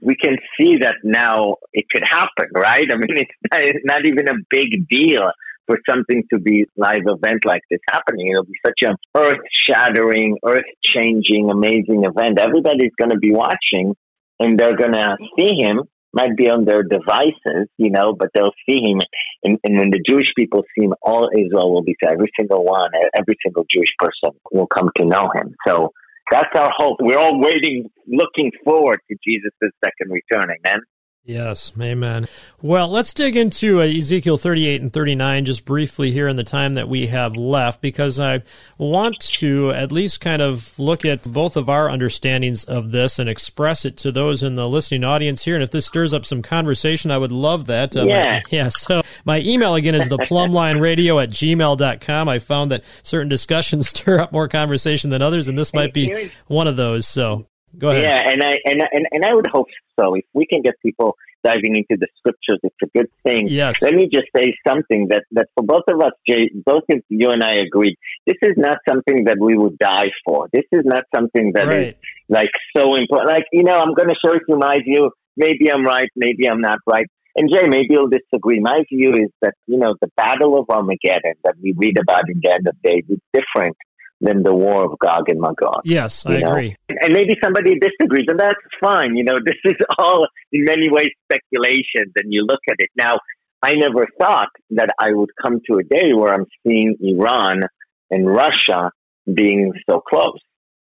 We 0.00 0.16
can 0.16 0.36
see 0.58 0.78
that 0.78 0.96
now 1.04 1.56
it 1.72 1.84
could 1.92 2.02
happen, 2.08 2.50
right? 2.54 2.88
I 2.90 2.96
mean, 2.96 3.08
it's 3.16 3.30
not, 3.52 3.62
it's 3.62 3.84
not 3.84 4.06
even 4.06 4.28
a 4.28 4.38
big 4.50 4.88
deal 4.88 5.30
for 5.66 5.76
something 5.88 6.24
to 6.32 6.40
be 6.40 6.64
live 6.76 7.04
event 7.06 7.44
like 7.44 7.62
this 7.70 7.80
happening. 7.88 8.30
It'll 8.30 8.44
be 8.44 8.58
such 8.66 8.80
an 8.82 8.96
earth 9.14 9.40
shattering, 9.64 10.38
earth 10.44 10.64
changing, 10.82 11.50
amazing 11.50 12.04
event. 12.04 12.40
Everybody's 12.40 12.92
going 12.98 13.10
to 13.10 13.18
be 13.18 13.30
watching 13.30 13.94
and 14.40 14.58
they're 14.58 14.76
going 14.76 14.92
to 14.92 15.16
see 15.38 15.54
him 15.58 15.82
might 16.12 16.36
be 16.36 16.50
on 16.50 16.64
their 16.64 16.82
devices, 16.82 17.68
you 17.78 17.90
know, 17.90 18.12
but 18.12 18.28
they'll 18.34 18.54
see 18.68 18.80
him. 18.82 19.00
And, 19.44 19.58
and 19.64 19.78
when 19.78 19.90
the 19.90 20.02
Jewish 20.06 20.32
people 20.36 20.62
see 20.76 20.84
him, 20.84 20.94
all 21.02 21.30
Israel 21.36 21.72
will 21.72 21.82
be 21.82 21.96
saved. 22.02 22.12
Every 22.14 22.30
single 22.38 22.64
one, 22.64 22.90
every 23.16 23.36
single 23.44 23.64
Jewish 23.70 23.92
person 23.98 24.30
will 24.52 24.66
come 24.66 24.90
to 24.96 25.04
know 25.04 25.30
him. 25.34 25.54
So 25.66 25.92
That's 26.30 26.48
our 26.56 26.72
hope. 26.76 26.96
We're 27.00 27.18
all 27.18 27.40
waiting, 27.40 27.90
looking 28.06 28.52
forward 28.64 29.00
to 29.10 29.16
Jesus' 29.26 29.52
second 29.84 30.10
return. 30.10 30.44
Amen. 30.50 30.80
Yes, 31.24 31.70
amen. 31.80 32.26
Well, 32.60 32.88
let's 32.88 33.14
dig 33.14 33.36
into 33.36 33.80
uh, 33.80 33.84
Ezekiel 33.84 34.36
38 34.36 34.82
and 34.82 34.92
39 34.92 35.44
just 35.44 35.64
briefly 35.64 36.10
here 36.10 36.26
in 36.26 36.34
the 36.34 36.42
time 36.42 36.74
that 36.74 36.88
we 36.88 37.06
have 37.06 37.36
left 37.36 37.80
because 37.80 38.18
I 38.18 38.42
want 38.76 39.20
to 39.38 39.70
at 39.70 39.92
least 39.92 40.20
kind 40.20 40.42
of 40.42 40.76
look 40.80 41.04
at 41.04 41.22
both 41.32 41.56
of 41.56 41.68
our 41.68 41.88
understandings 41.88 42.64
of 42.64 42.90
this 42.90 43.20
and 43.20 43.28
express 43.28 43.84
it 43.84 43.96
to 43.98 44.10
those 44.10 44.42
in 44.42 44.56
the 44.56 44.68
listening 44.68 45.04
audience 45.04 45.44
here. 45.44 45.54
And 45.54 45.62
if 45.62 45.70
this 45.70 45.86
stirs 45.86 46.12
up 46.12 46.24
some 46.24 46.42
conversation, 46.42 47.12
I 47.12 47.18
would 47.18 47.32
love 47.32 47.66
that. 47.66 47.96
Uh, 47.96 48.06
yeah. 48.06 48.40
My, 48.40 48.42
yeah. 48.50 48.68
So 48.68 49.02
my 49.24 49.38
email 49.42 49.76
again 49.76 49.94
is 49.94 50.08
the 50.08 50.18
plumblineradio 50.18 51.22
at 51.22 51.30
gmail.com. 51.30 52.28
I 52.28 52.40
found 52.40 52.72
that 52.72 52.82
certain 53.04 53.28
discussions 53.28 53.88
stir 53.90 54.18
up 54.18 54.32
more 54.32 54.48
conversation 54.48 55.10
than 55.10 55.22
others, 55.22 55.46
and 55.46 55.56
this 55.56 55.72
might 55.72 55.94
be 55.94 56.32
one 56.48 56.66
of 56.66 56.74
those. 56.74 57.06
So 57.06 57.46
Go 57.78 57.90
ahead. 57.90 58.04
Yeah, 58.04 58.32
and 58.32 58.42
I 58.42 58.54
and, 58.64 58.82
and 58.92 59.06
and 59.10 59.24
I 59.24 59.34
would 59.34 59.46
hope 59.46 59.68
so. 59.98 60.14
If 60.14 60.24
we 60.34 60.46
can 60.46 60.62
get 60.62 60.74
people 60.82 61.16
diving 61.42 61.76
into 61.76 61.98
the 61.98 62.06
scriptures, 62.18 62.60
it's 62.62 62.76
a 62.82 62.86
good 62.96 63.10
thing. 63.24 63.48
Yes. 63.48 63.82
Let 63.82 63.94
me 63.94 64.08
just 64.12 64.28
say 64.36 64.54
something 64.66 65.08
that 65.08 65.24
that 65.32 65.48
for 65.54 65.64
both 65.64 65.84
of 65.88 66.00
us, 66.00 66.12
Jay, 66.28 66.50
both 66.54 66.84
of 66.90 67.00
you 67.08 67.30
and 67.30 67.42
I 67.42 67.54
agreed. 67.66 67.96
This 68.26 68.36
is 68.42 68.54
not 68.56 68.78
something 68.88 69.24
that 69.24 69.38
we 69.40 69.56
would 69.56 69.78
die 69.78 70.10
for. 70.24 70.48
This 70.52 70.66
is 70.72 70.82
not 70.84 71.04
something 71.14 71.52
that 71.54 71.66
right. 71.66 71.88
is 71.88 71.94
like 72.28 72.50
so 72.76 72.94
important. 72.94 73.30
Like 73.30 73.46
you 73.52 73.64
know, 73.64 73.78
I'm 73.78 73.94
going 73.94 74.08
to 74.08 74.16
share 74.22 74.34
with 74.34 74.42
you 74.48 74.58
my 74.58 74.78
view. 74.84 75.10
Maybe 75.36 75.70
I'm 75.72 75.84
right. 75.84 76.08
Maybe 76.14 76.48
I'm 76.48 76.60
not 76.60 76.78
right. 76.86 77.06
And 77.34 77.48
Jay, 77.50 77.66
maybe 77.66 77.88
you'll 77.90 78.10
disagree. 78.10 78.60
My 78.60 78.84
view 78.92 79.14
is 79.14 79.30
that, 79.40 79.54
you 79.66 79.78
know, 79.78 79.94
the 80.02 80.08
Battle 80.18 80.58
of 80.58 80.68
Armageddon 80.68 81.32
that 81.44 81.54
we 81.62 81.72
read 81.74 81.96
about 81.98 82.28
in 82.28 82.40
the 82.42 82.52
end 82.52 82.68
of 82.68 82.76
days 82.82 83.04
is 83.08 83.18
different 83.32 83.74
than 84.22 84.42
the 84.42 84.54
war 84.54 84.84
of 84.84 84.98
Gog 84.98 85.28
and 85.28 85.40
Magog. 85.40 85.82
Yes, 85.84 86.24
I 86.24 86.38
know? 86.38 86.52
agree. 86.52 86.76
And 86.88 87.12
maybe 87.12 87.34
somebody 87.42 87.78
disagrees, 87.78 88.26
and 88.28 88.38
that's 88.38 88.60
fine. 88.80 89.16
You 89.16 89.24
know, 89.24 89.38
this 89.44 89.56
is 89.64 89.76
all 89.98 90.26
in 90.52 90.64
many 90.64 90.88
ways 90.88 91.10
speculations, 91.30 92.12
and 92.16 92.32
you 92.32 92.44
look 92.44 92.60
at 92.70 92.76
it. 92.78 92.90
Now, 92.96 93.18
I 93.62 93.74
never 93.74 94.06
thought 94.18 94.48
that 94.70 94.90
I 94.98 95.12
would 95.12 95.30
come 95.40 95.60
to 95.70 95.78
a 95.78 95.84
day 95.84 96.12
where 96.14 96.32
I'm 96.34 96.46
seeing 96.66 96.96
Iran 97.00 97.60
and 98.10 98.26
Russia 98.26 98.90
being 99.32 99.72
so 99.88 100.00
close. 100.00 100.38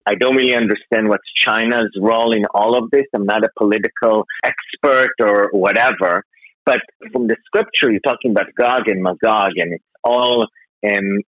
I 0.09 0.15
don't 0.15 0.37
really 0.37 0.55
understand 0.55 1.09
what's 1.09 1.31
China's 1.37 1.91
role 2.01 2.33
in 2.33 2.45
all 2.55 2.77
of 2.77 2.91
this. 2.91 3.05
I'm 3.15 3.25
not 3.25 3.45
a 3.45 3.49
political 3.59 4.25
expert 4.45 5.11
or 5.21 5.49
whatever. 5.51 6.23
But 6.65 6.79
from 7.12 7.27
the 7.27 7.37
scripture, 7.45 7.91
you're 7.91 8.01
talking 8.01 8.33
about 8.33 8.47
Gog 8.57 8.89
and 8.89 9.03
Magog, 9.03 9.53
and 9.57 9.75
it's 9.75 9.85
all 10.03 10.47
um, 10.89 11.23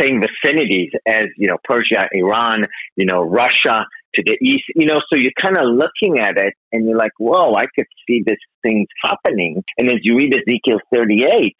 same 0.00 0.20
vicinities 0.20 0.90
as, 1.06 1.26
you 1.36 1.48
know, 1.48 1.56
Persia, 1.64 2.08
Iran, 2.12 2.64
you 2.96 3.06
know, 3.06 3.22
Russia 3.22 3.84
to 4.14 4.22
the 4.24 4.38
east, 4.42 4.64
you 4.74 4.86
know, 4.86 5.00
so 5.10 5.18
you're 5.18 5.32
kind 5.40 5.56
of 5.58 5.64
looking 5.66 6.18
at 6.18 6.36
it 6.36 6.54
and 6.72 6.86
you're 6.86 6.96
like, 6.96 7.12
whoa, 7.18 7.54
I 7.54 7.64
could 7.76 7.86
see 8.06 8.22
this 8.26 8.38
thing 8.62 8.86
happening. 9.02 9.62
And 9.76 9.88
as 9.88 9.98
you 10.02 10.16
read 10.16 10.34
Ezekiel 10.34 10.80
38, 10.92 11.54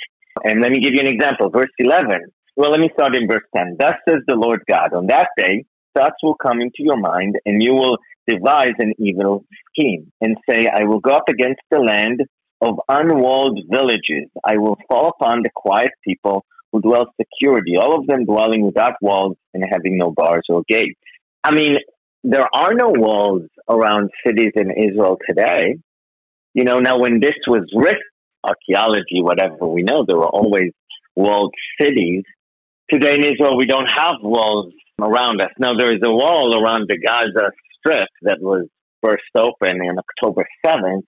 and 0.44 0.62
let 0.62 0.70
me 0.70 0.81
give 0.81 0.94
you 0.94 1.00
an 1.00 1.09
example, 1.09 1.50
verse 1.50 1.70
11. 1.78 2.20
Well, 2.57 2.70
let 2.70 2.81
me 2.81 2.90
start 2.92 3.16
in 3.16 3.28
verse 3.28 3.44
10. 3.57 3.76
Thus 3.78 3.94
says 4.09 4.18
the 4.26 4.35
Lord 4.35 4.62
God, 4.68 4.92
on 4.94 5.07
that 5.09 5.28
day, 5.37 5.64
thoughts 5.96 6.16
will 6.22 6.35
come 6.35 6.61
into 6.61 6.78
your 6.78 6.96
mind 6.96 7.37
and 7.44 7.62
you 7.62 7.72
will 7.72 7.98
devise 8.26 8.74
an 8.78 8.94
evil 8.98 9.44
scheme 9.70 10.12
and 10.20 10.37
say, 10.48 10.68
I 10.72 10.85
will 10.85 11.00
go 11.00 11.12
up 11.12 11.28
against 11.28 11.61
the 11.70 11.81
land 11.81 12.20
of 12.61 12.81
unwalled 12.88 13.61
villages. 13.70 14.28
I 14.44 14.59
will 14.59 14.76
fall 14.88 15.09
upon 15.09 15.42
the 15.42 15.50
quiet 15.54 15.90
people 16.04 16.44
who 16.72 16.81
dwell 16.81 17.07
security, 17.20 17.76
all 17.76 17.98
of 17.98 18.07
them 18.07 18.24
dwelling 18.24 18.64
without 18.64 18.94
walls 19.00 19.37
and 19.54 19.64
having 19.70 19.96
no 19.98 20.11
bars 20.11 20.44
or 20.48 20.62
gates. 20.68 20.98
I 21.42 21.54
mean, 21.54 21.76
there 22.24 22.46
are 22.52 22.74
no 22.74 22.90
walls 22.90 23.42
around 23.68 24.11
cities 24.26 24.52
in 24.57 24.70
Israel 24.70 25.18
today. 25.28 25.78
You 26.54 26.64
know, 26.64 26.78
now 26.78 26.98
when 26.98 27.20
this 27.20 27.37
was 27.46 27.62
written, 27.74 28.02
archaeology, 28.44 29.20
whatever 29.20 29.66
we 29.66 29.83
know, 29.83 30.04
there 30.07 30.16
were 30.16 30.28
always 30.28 30.72
walled 31.16 31.54
cities. 31.81 32.24
Today 32.90 33.14
in 33.14 33.24
Israel, 33.24 33.57
we 33.57 33.66
don't 33.66 33.88
have 33.88 34.16
walls 34.22 34.72
around 35.00 35.40
us. 35.40 35.50
Now 35.59 35.74
there 35.78 35.92
is 35.94 36.00
a 36.04 36.11
wall 36.11 36.54
around 36.57 36.88
the 36.88 36.98
Gaza 36.98 37.50
Strip 37.78 38.09
that 38.22 38.38
was 38.40 38.66
burst 39.02 39.22
open 39.37 39.81
in 39.83 39.96
October 39.98 40.46
7th, 40.64 41.02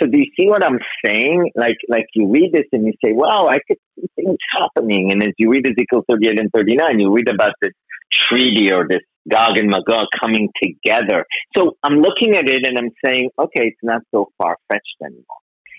so 0.00 0.06
do 0.06 0.18
you 0.18 0.26
see 0.36 0.48
what 0.48 0.64
I'm 0.64 0.78
saying? 1.04 1.52
Like, 1.54 1.76
like 1.88 2.06
you 2.14 2.28
read 2.30 2.52
this 2.52 2.66
and 2.72 2.84
you 2.86 2.92
say, 3.04 3.12
wow, 3.12 3.46
I 3.48 3.58
could 3.66 3.78
see 3.94 4.06
things 4.16 4.38
happening. 4.60 5.12
And 5.12 5.22
as 5.22 5.32
you 5.38 5.50
read 5.50 5.66
Ezekiel 5.66 6.04
38 6.08 6.40
and 6.40 6.50
39, 6.54 7.00
you 7.00 7.12
read 7.12 7.28
about 7.28 7.52
this 7.60 7.72
treaty 8.12 8.72
or 8.72 8.86
this 8.88 9.00
Gog 9.30 9.56
and 9.56 9.70
Magog 9.70 10.06
coming 10.20 10.50
together. 10.62 11.24
So 11.56 11.76
I'm 11.82 12.00
looking 12.00 12.34
at 12.34 12.48
it 12.48 12.66
and 12.66 12.78
I'm 12.78 12.90
saying, 13.04 13.30
okay, 13.38 13.68
it's 13.68 13.80
not 13.82 14.02
so 14.10 14.30
far 14.36 14.56
fetched 14.68 14.96
anymore. 15.02 15.24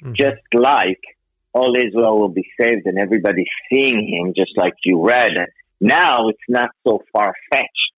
Mm-hmm. 0.03 0.13
Just 0.15 0.41
like 0.53 1.01
all 1.53 1.73
Israel 1.77 2.19
will 2.19 2.29
be 2.29 2.45
saved 2.59 2.85
and 2.85 2.97
everybody's 2.97 3.45
seeing 3.71 4.07
him, 4.07 4.33
just 4.35 4.57
like 4.57 4.73
you 4.83 5.05
read. 5.05 5.33
Now 5.79 6.29
it's 6.29 6.39
not 6.49 6.69
so 6.85 7.01
far 7.13 7.33
fetched 7.51 7.94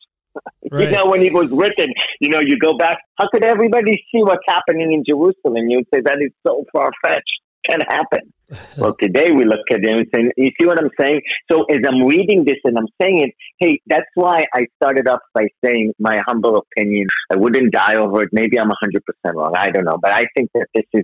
Right. 0.72 0.88
You 0.88 0.92
know, 0.92 1.06
when 1.08 1.22
it 1.22 1.34
was 1.34 1.50
written, 1.52 1.94
you 2.20 2.30
know, 2.30 2.40
you 2.42 2.58
go 2.60 2.78
back, 2.78 2.98
how 3.16 3.28
could 3.32 3.46
everybody 3.46 3.94
see 4.12 4.22
what's 4.22 4.44
happening 4.48 4.92
in 4.94 5.04
Jerusalem? 5.08 5.70
You 5.70 5.78
would 5.78 5.88
say 5.94 6.02
that 6.02 6.18
is 6.22 6.32
so 6.46 6.66
far 6.72 6.92
fetched. 7.06 7.42
Can 7.70 7.82
happen. 7.82 8.34
well, 8.78 8.96
today 9.02 9.32
we 9.32 9.44
look 9.44 9.60
at 9.72 9.80
it 9.84 9.90
and 9.90 10.08
say, 10.14 10.32
you 10.38 10.52
see 10.60 10.66
what 10.66 10.80
I'm 10.80 10.90
saying? 11.00 11.22
So 11.52 11.66
as 11.66 11.80
I'm 11.86 12.04
reading 12.06 12.46
this 12.46 12.56
and 12.64 12.78
I'm 12.78 12.88
saying 13.02 13.28
it, 13.28 13.32
hey, 13.60 13.82
that's 13.88 14.08
why 14.16 14.46
I 14.54 14.68
started 14.82 15.08
off 15.10 15.20
by 15.34 15.48
saying 15.66 15.94
my 16.00 16.22
humble 16.26 16.58
opinion. 16.58 17.08
I 17.32 17.36
wouldn't 17.36 17.74
die 17.74 17.96
over 17.96 18.24
it. 18.24 18.30
Maybe 18.32 18.58
I'm 18.58 18.70
100% 18.70 19.34
wrong. 19.34 19.54
I 19.56 19.70
don't 19.70 19.84
know. 19.84 19.98
But 20.02 20.14
I 20.14 20.26
think 20.36 20.52
that 20.54 20.68
this 20.74 20.86
is 20.94 21.04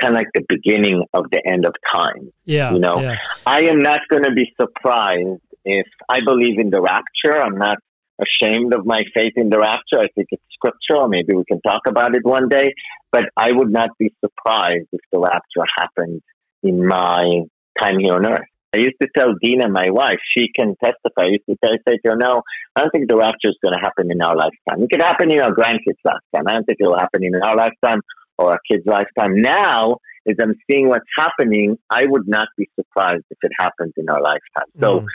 kind 0.00 0.14
of 0.14 0.18
like 0.18 0.28
the 0.34 0.44
beginning 0.48 1.04
of 1.12 1.24
the 1.30 1.42
end 1.46 1.66
of 1.66 1.74
time. 1.92 2.32
Yeah. 2.44 2.72
You 2.72 2.78
know, 2.78 3.00
yeah. 3.00 3.16
I 3.46 3.62
am 3.62 3.80
not 3.80 4.00
going 4.10 4.24
to 4.24 4.32
be 4.32 4.52
surprised 4.60 5.42
if 5.64 5.86
I 6.08 6.20
believe 6.24 6.58
in 6.58 6.70
the 6.70 6.80
rapture. 6.80 7.38
I'm 7.38 7.58
not 7.58 7.78
ashamed 8.20 8.74
of 8.74 8.84
my 8.84 9.02
faith 9.14 9.34
in 9.36 9.48
the 9.48 9.58
rapture. 9.58 9.98
I 9.98 10.08
think 10.14 10.28
it's 10.30 10.42
scriptural. 10.52 11.08
Maybe 11.08 11.34
we 11.34 11.44
can 11.44 11.60
talk 11.60 11.82
about 11.86 12.14
it 12.14 12.24
one 12.24 12.48
day. 12.48 12.74
But 13.12 13.24
I 13.36 13.52
would 13.52 13.70
not 13.70 13.90
be 13.98 14.12
surprised 14.24 14.88
if 14.92 15.00
the 15.12 15.20
rapture 15.20 15.66
happened 15.78 16.22
in 16.62 16.86
my 16.86 17.42
time 17.80 17.98
here 18.00 18.14
on 18.14 18.26
earth. 18.26 18.48
I 18.74 18.78
used 18.78 18.96
to 19.00 19.08
tell 19.16 19.32
Dina, 19.40 19.68
my 19.70 19.88
wife, 19.90 20.18
she 20.36 20.48
can 20.54 20.74
testify. 20.82 21.22
I 21.22 21.28
used 21.28 21.46
to 21.48 21.56
say, 21.64 21.78
say 21.88 21.96
to 22.04 22.10
her, 22.10 22.16
no, 22.16 22.42
I 22.76 22.82
don't 22.82 22.90
think 22.90 23.08
the 23.08 23.16
rapture 23.16 23.48
is 23.48 23.56
going 23.62 23.72
to 23.72 23.80
happen 23.80 24.10
in 24.10 24.20
our 24.20 24.36
lifetime. 24.36 24.82
It 24.82 24.90
could 24.90 25.00
happen 25.00 25.30
in 25.30 25.40
our 25.40 25.52
grandkids' 25.52 25.96
lifetime. 26.04 26.46
I 26.46 26.54
don't 26.54 26.64
think 26.66 26.78
it 26.80 26.86
will 26.86 26.98
happen 26.98 27.24
in 27.24 27.34
our 27.36 27.56
lifetime 27.56 28.02
or 28.36 28.52
our 28.52 28.60
kids' 28.70 28.84
lifetime. 28.84 29.40
Now, 29.40 29.96
as 30.28 30.36
I'm 30.40 30.54
seeing 30.70 30.88
what's 30.88 31.06
happening, 31.16 31.78
I 31.88 32.02
would 32.04 32.28
not 32.28 32.48
be 32.58 32.68
surprised 32.78 33.24
if 33.30 33.38
it 33.42 33.52
happens 33.58 33.94
in 33.96 34.08
our 34.10 34.20
lifetime. 34.20 34.70
So 34.80 35.00
mm. 35.00 35.06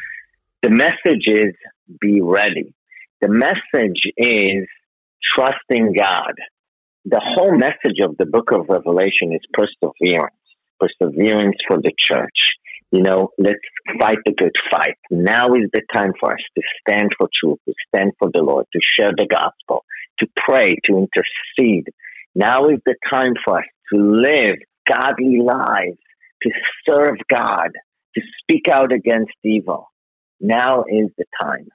the 0.64 0.72
message 0.72 1.26
is 1.28 1.54
be 2.02 2.22
ready. 2.22 2.74
The 3.24 3.30
message 3.30 4.02
is 4.18 4.68
trusting 5.34 5.94
God. 5.94 6.34
The 7.06 7.22
whole 7.24 7.58
message 7.58 8.04
of 8.04 8.18
the 8.18 8.26
book 8.26 8.52
of 8.52 8.68
Revelation 8.68 9.32
is 9.32 9.40
perseverance, 9.54 10.36
perseverance 10.78 11.56
for 11.66 11.78
the 11.78 11.94
church. 11.98 12.52
You 12.92 13.02
know, 13.02 13.30
let's 13.38 13.64
fight 13.98 14.18
the 14.26 14.34
good 14.34 14.52
fight. 14.70 14.98
Now 15.10 15.54
is 15.54 15.70
the 15.72 15.84
time 15.94 16.12
for 16.20 16.34
us 16.34 16.44
to 16.58 16.64
stand 16.82 17.12
for 17.18 17.30
truth, 17.42 17.60
to 17.66 17.74
stand 17.88 18.12
for 18.20 18.30
the 18.34 18.42
Lord, 18.42 18.66
to 18.74 18.80
share 18.82 19.14
the 19.16 19.26
gospel, 19.26 19.86
to 20.20 20.28
pray, 20.46 20.76
to 20.88 21.08
intercede. 21.08 21.88
Now 22.36 22.66
is 22.66 22.80
the 22.86 22.96
time 23.10 23.36
for 23.46 23.60
us 23.60 23.66
to 23.94 24.00
live 24.00 24.58
godly 24.86 25.40
lives, 25.40 25.98
to 26.42 26.50
serve 26.90 27.16
God, 27.30 27.70
to 28.16 28.22
speak 28.42 28.68
out 28.68 28.92
against 28.94 29.32
evil. 29.46 29.88
Now 30.42 30.84
is 30.90 31.08
the 31.18 31.26
time. 31.42 31.70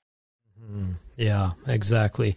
Yeah, 1.19 1.51
exactly. 1.67 2.37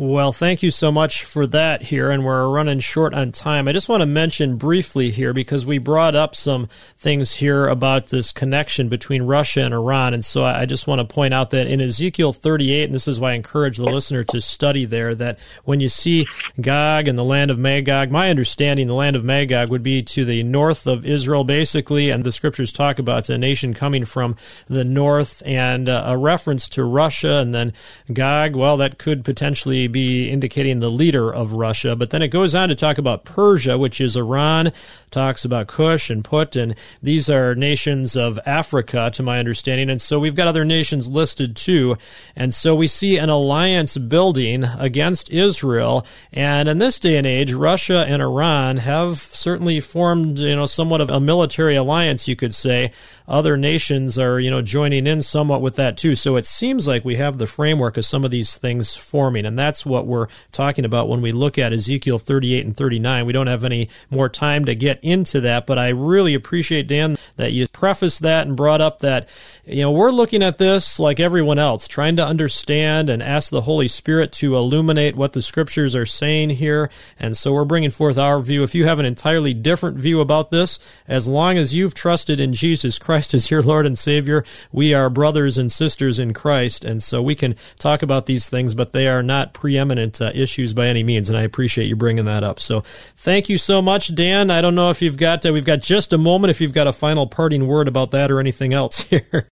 Well, 0.00 0.32
thank 0.32 0.62
you 0.62 0.70
so 0.70 0.90
much 0.90 1.24
for 1.24 1.46
that 1.48 1.82
here, 1.82 2.10
and 2.10 2.24
we're 2.24 2.48
running 2.48 2.80
short 2.80 3.12
on 3.12 3.32
time. 3.32 3.68
I 3.68 3.72
just 3.72 3.90
want 3.90 4.00
to 4.00 4.06
mention 4.06 4.56
briefly 4.56 5.10
here 5.10 5.34
because 5.34 5.66
we 5.66 5.76
brought 5.76 6.14
up 6.14 6.34
some 6.34 6.70
things 6.96 7.34
here 7.34 7.66
about 7.66 8.06
this 8.06 8.32
connection 8.32 8.88
between 8.88 9.24
Russia 9.24 9.60
and 9.60 9.74
Iran, 9.74 10.14
and 10.14 10.24
so 10.24 10.42
I 10.42 10.64
just 10.64 10.86
want 10.86 11.00
to 11.00 11.14
point 11.14 11.34
out 11.34 11.50
that 11.50 11.66
in 11.66 11.82
Ezekiel 11.82 12.32
38, 12.32 12.84
and 12.84 12.94
this 12.94 13.06
is 13.06 13.20
why 13.20 13.32
I 13.32 13.34
encourage 13.34 13.76
the 13.76 13.84
listener 13.84 14.24
to 14.24 14.40
study 14.40 14.86
there, 14.86 15.14
that 15.16 15.38
when 15.64 15.80
you 15.80 15.90
see 15.90 16.26
Gog 16.58 17.06
and 17.06 17.18
the 17.18 17.22
land 17.22 17.50
of 17.50 17.58
Magog, 17.58 18.10
my 18.10 18.30
understanding, 18.30 18.86
the 18.86 18.94
land 18.94 19.16
of 19.16 19.24
Magog 19.24 19.68
would 19.68 19.82
be 19.82 20.02
to 20.04 20.24
the 20.24 20.42
north 20.42 20.86
of 20.86 21.04
Israel, 21.04 21.44
basically, 21.44 22.08
and 22.08 22.24
the 22.24 22.32
scriptures 22.32 22.72
talk 22.72 22.98
about 22.98 23.28
a 23.28 23.36
nation 23.36 23.74
coming 23.74 24.06
from 24.06 24.34
the 24.66 24.82
north, 24.82 25.42
and 25.44 25.90
uh, 25.90 26.04
a 26.06 26.16
reference 26.16 26.70
to 26.70 26.84
Russia, 26.84 27.34
and 27.34 27.54
then 27.54 27.74
Gog, 28.10 28.56
well, 28.56 28.78
that 28.78 28.96
could 28.96 29.26
potentially 29.26 29.89
be 29.90 30.30
indicating 30.30 30.80
the 30.80 30.90
leader 30.90 31.32
of 31.32 31.52
Russia. 31.52 31.96
But 31.96 32.10
then 32.10 32.22
it 32.22 32.28
goes 32.28 32.54
on 32.54 32.68
to 32.70 32.74
talk 32.74 32.98
about 32.98 33.24
Persia, 33.24 33.76
which 33.76 34.00
is 34.00 34.16
Iran, 34.16 34.72
talks 35.10 35.44
about 35.44 35.66
Cush 35.66 36.08
and 36.08 36.24
Put, 36.24 36.56
and 36.56 36.74
these 37.02 37.28
are 37.28 37.54
nations 37.54 38.16
of 38.16 38.38
Africa, 38.46 39.10
to 39.14 39.22
my 39.22 39.38
understanding. 39.38 39.90
And 39.90 40.00
so 40.00 40.18
we've 40.18 40.34
got 40.34 40.48
other 40.48 40.64
nations 40.64 41.08
listed 41.08 41.56
too. 41.56 41.96
And 42.36 42.54
so 42.54 42.74
we 42.74 42.88
see 42.88 43.18
an 43.18 43.28
alliance 43.28 43.98
building 43.98 44.64
against 44.64 45.30
Israel. 45.30 46.06
And 46.32 46.68
in 46.68 46.78
this 46.78 46.98
day 46.98 47.16
and 47.16 47.26
age, 47.26 47.52
Russia 47.52 48.04
and 48.08 48.22
Iran 48.22 48.78
have 48.78 49.18
certainly 49.18 49.80
formed, 49.80 50.38
you 50.38 50.56
know, 50.56 50.66
somewhat 50.66 51.00
of 51.00 51.10
a 51.10 51.20
military 51.20 51.76
alliance, 51.76 52.28
you 52.28 52.36
could 52.36 52.54
say. 52.54 52.92
Other 53.30 53.56
nations 53.56 54.18
are, 54.18 54.40
you 54.40 54.50
know, 54.50 54.60
joining 54.60 55.06
in 55.06 55.22
somewhat 55.22 55.62
with 55.62 55.76
that 55.76 55.96
too. 55.96 56.16
So 56.16 56.34
it 56.34 56.44
seems 56.44 56.88
like 56.88 57.04
we 57.04 57.14
have 57.14 57.38
the 57.38 57.46
framework 57.46 57.96
of 57.96 58.04
some 58.04 58.24
of 58.24 58.32
these 58.32 58.58
things 58.58 58.96
forming. 58.96 59.46
And 59.46 59.56
that's 59.56 59.86
what 59.86 60.04
we're 60.04 60.26
talking 60.50 60.84
about 60.84 61.08
when 61.08 61.22
we 61.22 61.30
look 61.30 61.56
at 61.56 61.72
Ezekiel 61.72 62.18
38 62.18 62.66
and 62.66 62.76
39. 62.76 63.24
We 63.26 63.32
don't 63.32 63.46
have 63.46 63.62
any 63.62 63.88
more 64.10 64.28
time 64.28 64.64
to 64.64 64.74
get 64.74 64.98
into 65.02 65.40
that, 65.42 65.64
but 65.64 65.78
I 65.78 65.90
really 65.90 66.34
appreciate, 66.34 66.88
Dan, 66.88 67.16
that 67.36 67.52
you 67.52 67.68
prefaced 67.68 68.22
that 68.22 68.48
and 68.48 68.56
brought 68.56 68.80
up 68.80 68.98
that, 68.98 69.28
you 69.72 69.82
know, 69.82 69.92
we're 69.92 70.10
looking 70.10 70.42
at 70.42 70.58
this 70.58 70.98
like 70.98 71.20
everyone 71.20 71.58
else, 71.58 71.86
trying 71.86 72.16
to 72.16 72.26
understand 72.26 73.08
and 73.08 73.22
ask 73.22 73.50
the 73.50 73.60
Holy 73.60 73.86
Spirit 73.86 74.32
to 74.32 74.56
illuminate 74.56 75.14
what 75.14 75.32
the 75.32 75.42
scriptures 75.42 75.94
are 75.94 76.06
saying 76.06 76.50
here. 76.50 76.90
And 77.20 77.36
so 77.36 77.52
we're 77.52 77.64
bringing 77.64 77.90
forth 77.90 78.18
our 78.18 78.40
view. 78.40 78.64
If 78.64 78.74
you 78.74 78.86
have 78.86 78.98
an 78.98 79.06
entirely 79.06 79.54
different 79.54 79.98
view 79.98 80.20
about 80.20 80.50
this, 80.50 80.80
as 81.06 81.28
long 81.28 81.56
as 81.56 81.72
you've 81.72 81.94
trusted 81.94 82.40
in 82.40 82.52
Jesus 82.52 82.98
Christ 82.98 83.32
as 83.34 83.50
your 83.50 83.62
Lord 83.62 83.86
and 83.86 83.98
Savior, 83.98 84.44
we 84.72 84.92
are 84.92 85.08
brothers 85.08 85.56
and 85.56 85.70
sisters 85.70 86.18
in 86.18 86.34
Christ. 86.34 86.84
And 86.84 87.00
so 87.00 87.22
we 87.22 87.36
can 87.36 87.54
talk 87.78 88.02
about 88.02 88.26
these 88.26 88.48
things, 88.48 88.74
but 88.74 88.92
they 88.92 89.06
are 89.06 89.22
not 89.22 89.54
preeminent 89.54 90.20
uh, 90.20 90.32
issues 90.34 90.74
by 90.74 90.88
any 90.88 91.04
means. 91.04 91.28
And 91.28 91.38
I 91.38 91.42
appreciate 91.42 91.86
you 91.86 91.94
bringing 91.94 92.24
that 92.24 92.42
up. 92.42 92.58
So 92.58 92.80
thank 93.16 93.48
you 93.48 93.56
so 93.56 93.80
much, 93.80 94.14
Dan. 94.16 94.50
I 94.50 94.62
don't 94.62 94.74
know 94.74 94.90
if 94.90 95.00
you've 95.00 95.16
got, 95.16 95.46
uh, 95.46 95.52
we've 95.52 95.64
got 95.64 95.80
just 95.80 96.12
a 96.12 96.18
moment, 96.18 96.50
if 96.50 96.60
you've 96.60 96.74
got 96.74 96.88
a 96.88 96.92
final 96.92 97.28
parting 97.28 97.68
word 97.68 97.86
about 97.86 98.10
that 98.10 98.32
or 98.32 98.40
anything 98.40 98.74
else 98.74 99.00
here. 99.10 99.48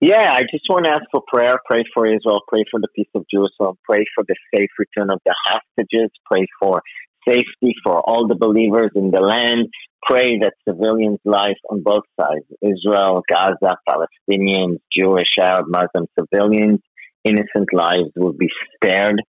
Yeah, 0.00 0.30
I 0.32 0.42
just 0.42 0.64
want 0.68 0.84
to 0.84 0.92
ask 0.92 1.02
for 1.10 1.22
prayer. 1.26 1.58
Pray 1.66 1.82
for 1.92 2.06
Israel. 2.06 2.40
Pray 2.46 2.62
for 2.70 2.78
the 2.78 2.86
peace 2.94 3.10
of 3.16 3.24
Jerusalem. 3.32 3.76
Pray 3.84 4.04
for 4.14 4.24
the 4.28 4.36
safe 4.54 4.70
return 4.78 5.10
of 5.10 5.18
the 5.26 5.34
hostages. 5.44 6.10
Pray 6.30 6.46
for 6.60 6.82
safety 7.26 7.74
for 7.82 7.98
all 8.08 8.28
the 8.28 8.36
believers 8.36 8.92
in 8.94 9.10
the 9.10 9.20
land. 9.20 9.66
Pray 10.08 10.38
that 10.38 10.52
civilians' 10.68 11.18
lives 11.24 11.58
on 11.68 11.82
both 11.82 12.04
sides, 12.18 12.44
Israel, 12.62 13.22
Gaza, 13.28 13.76
Palestinians, 13.88 14.78
Jewish, 14.96 15.34
Arab, 15.40 15.66
Muslim 15.68 16.06
civilians, 16.16 16.78
innocent 17.24 17.72
lives 17.72 18.10
will 18.14 18.32
be 18.32 18.48
spared. 18.76 19.20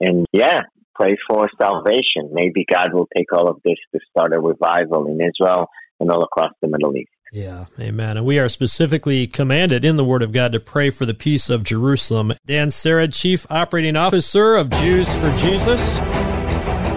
And 0.00 0.26
yeah, 0.32 0.60
pray 0.94 1.16
for 1.30 1.48
salvation. 1.60 2.28
Maybe 2.32 2.66
God 2.70 2.92
will 2.92 3.08
take 3.16 3.32
all 3.32 3.48
of 3.48 3.60
this 3.64 3.78
to 3.94 4.00
start 4.10 4.34
a 4.34 4.40
revival 4.40 5.06
in 5.06 5.18
Israel 5.18 5.68
and 5.98 6.10
all 6.10 6.22
across 6.22 6.52
the 6.60 6.68
Middle 6.68 6.94
East. 6.94 7.08
Yeah, 7.32 7.66
amen. 7.78 8.16
And 8.16 8.26
we 8.26 8.40
are 8.40 8.48
specifically 8.48 9.28
commanded 9.28 9.84
in 9.84 9.96
the 9.96 10.04
Word 10.04 10.22
of 10.22 10.32
God 10.32 10.50
to 10.52 10.60
pray 10.60 10.90
for 10.90 11.06
the 11.06 11.14
peace 11.14 11.48
of 11.48 11.62
Jerusalem. 11.62 12.32
Dan 12.44 12.68
Sered, 12.68 13.14
Chief 13.14 13.46
Operating 13.48 13.94
Officer 13.94 14.56
of 14.56 14.68
Jews 14.70 15.12
for 15.14 15.30
Jesus, 15.36 15.98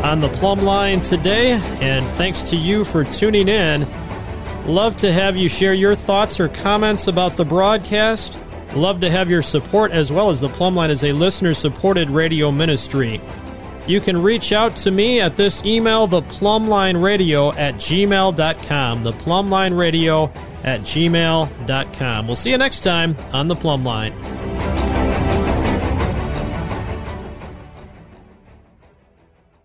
on 0.04 0.22
the 0.22 0.30
plumb 0.30 0.64
line 0.64 1.02
today. 1.02 1.52
And 1.52 2.08
thanks 2.12 2.42
to 2.44 2.56
you 2.56 2.84
for 2.84 3.04
tuning 3.04 3.48
in. 3.48 3.88
Love 4.66 4.98
to 4.98 5.12
have 5.12 5.38
you 5.38 5.50
share 5.50 5.74
your 5.74 5.94
thoughts 5.94 6.40
or 6.40 6.48
comments 6.48 7.08
about 7.08 7.38
the 7.38 7.46
broadcast. 7.46 8.40
Love 8.74 9.02
to 9.02 9.12
have 9.12 9.30
your 9.30 9.44
support 9.44 9.92
as 9.92 10.12
well 10.12 10.32
as 10.32 10.40
the 10.40 10.50
plumb 10.50 10.76
line 10.76 10.90
is 10.90 11.04
a 11.04 11.12
listener 11.12 11.54
supported 11.54 12.10
radio 12.10 12.52
ministry. 12.52 13.22
You 13.86 14.00
can 14.00 14.22
reach 14.22 14.54
out 14.54 14.76
to 14.78 14.92
me 14.92 15.20
at 15.20 15.36
this 15.36 15.66
email, 15.66 16.08
theplumblineradio 16.08 17.56
at 17.58 17.76
gmail.com. 17.76 19.04
Theplumblineradio 19.04 20.36
at 20.64 20.82
gmail.com. 20.82 22.28
We'll 22.28 22.36
see 22.36 22.52
you 22.52 22.58
next 22.58 22.80
time 22.82 23.18
on 23.34 23.48
The 23.48 23.56
Plumb 23.56 23.84
Line. 23.84 24.14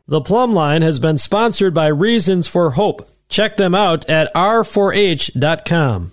The 0.09 0.23
Plumb 0.23 0.55
Line 0.55 0.81
has 0.83 0.99
been 0.99 1.19
sponsored 1.19 1.75
by 1.75 1.89
Reasons 1.89 2.49
for 2.49 2.71
Hope. 2.71 3.09
Check 3.29 3.57
them 3.57 3.75
out 3.75 4.09
at 4.09 4.33
r4h.com. 4.35 6.13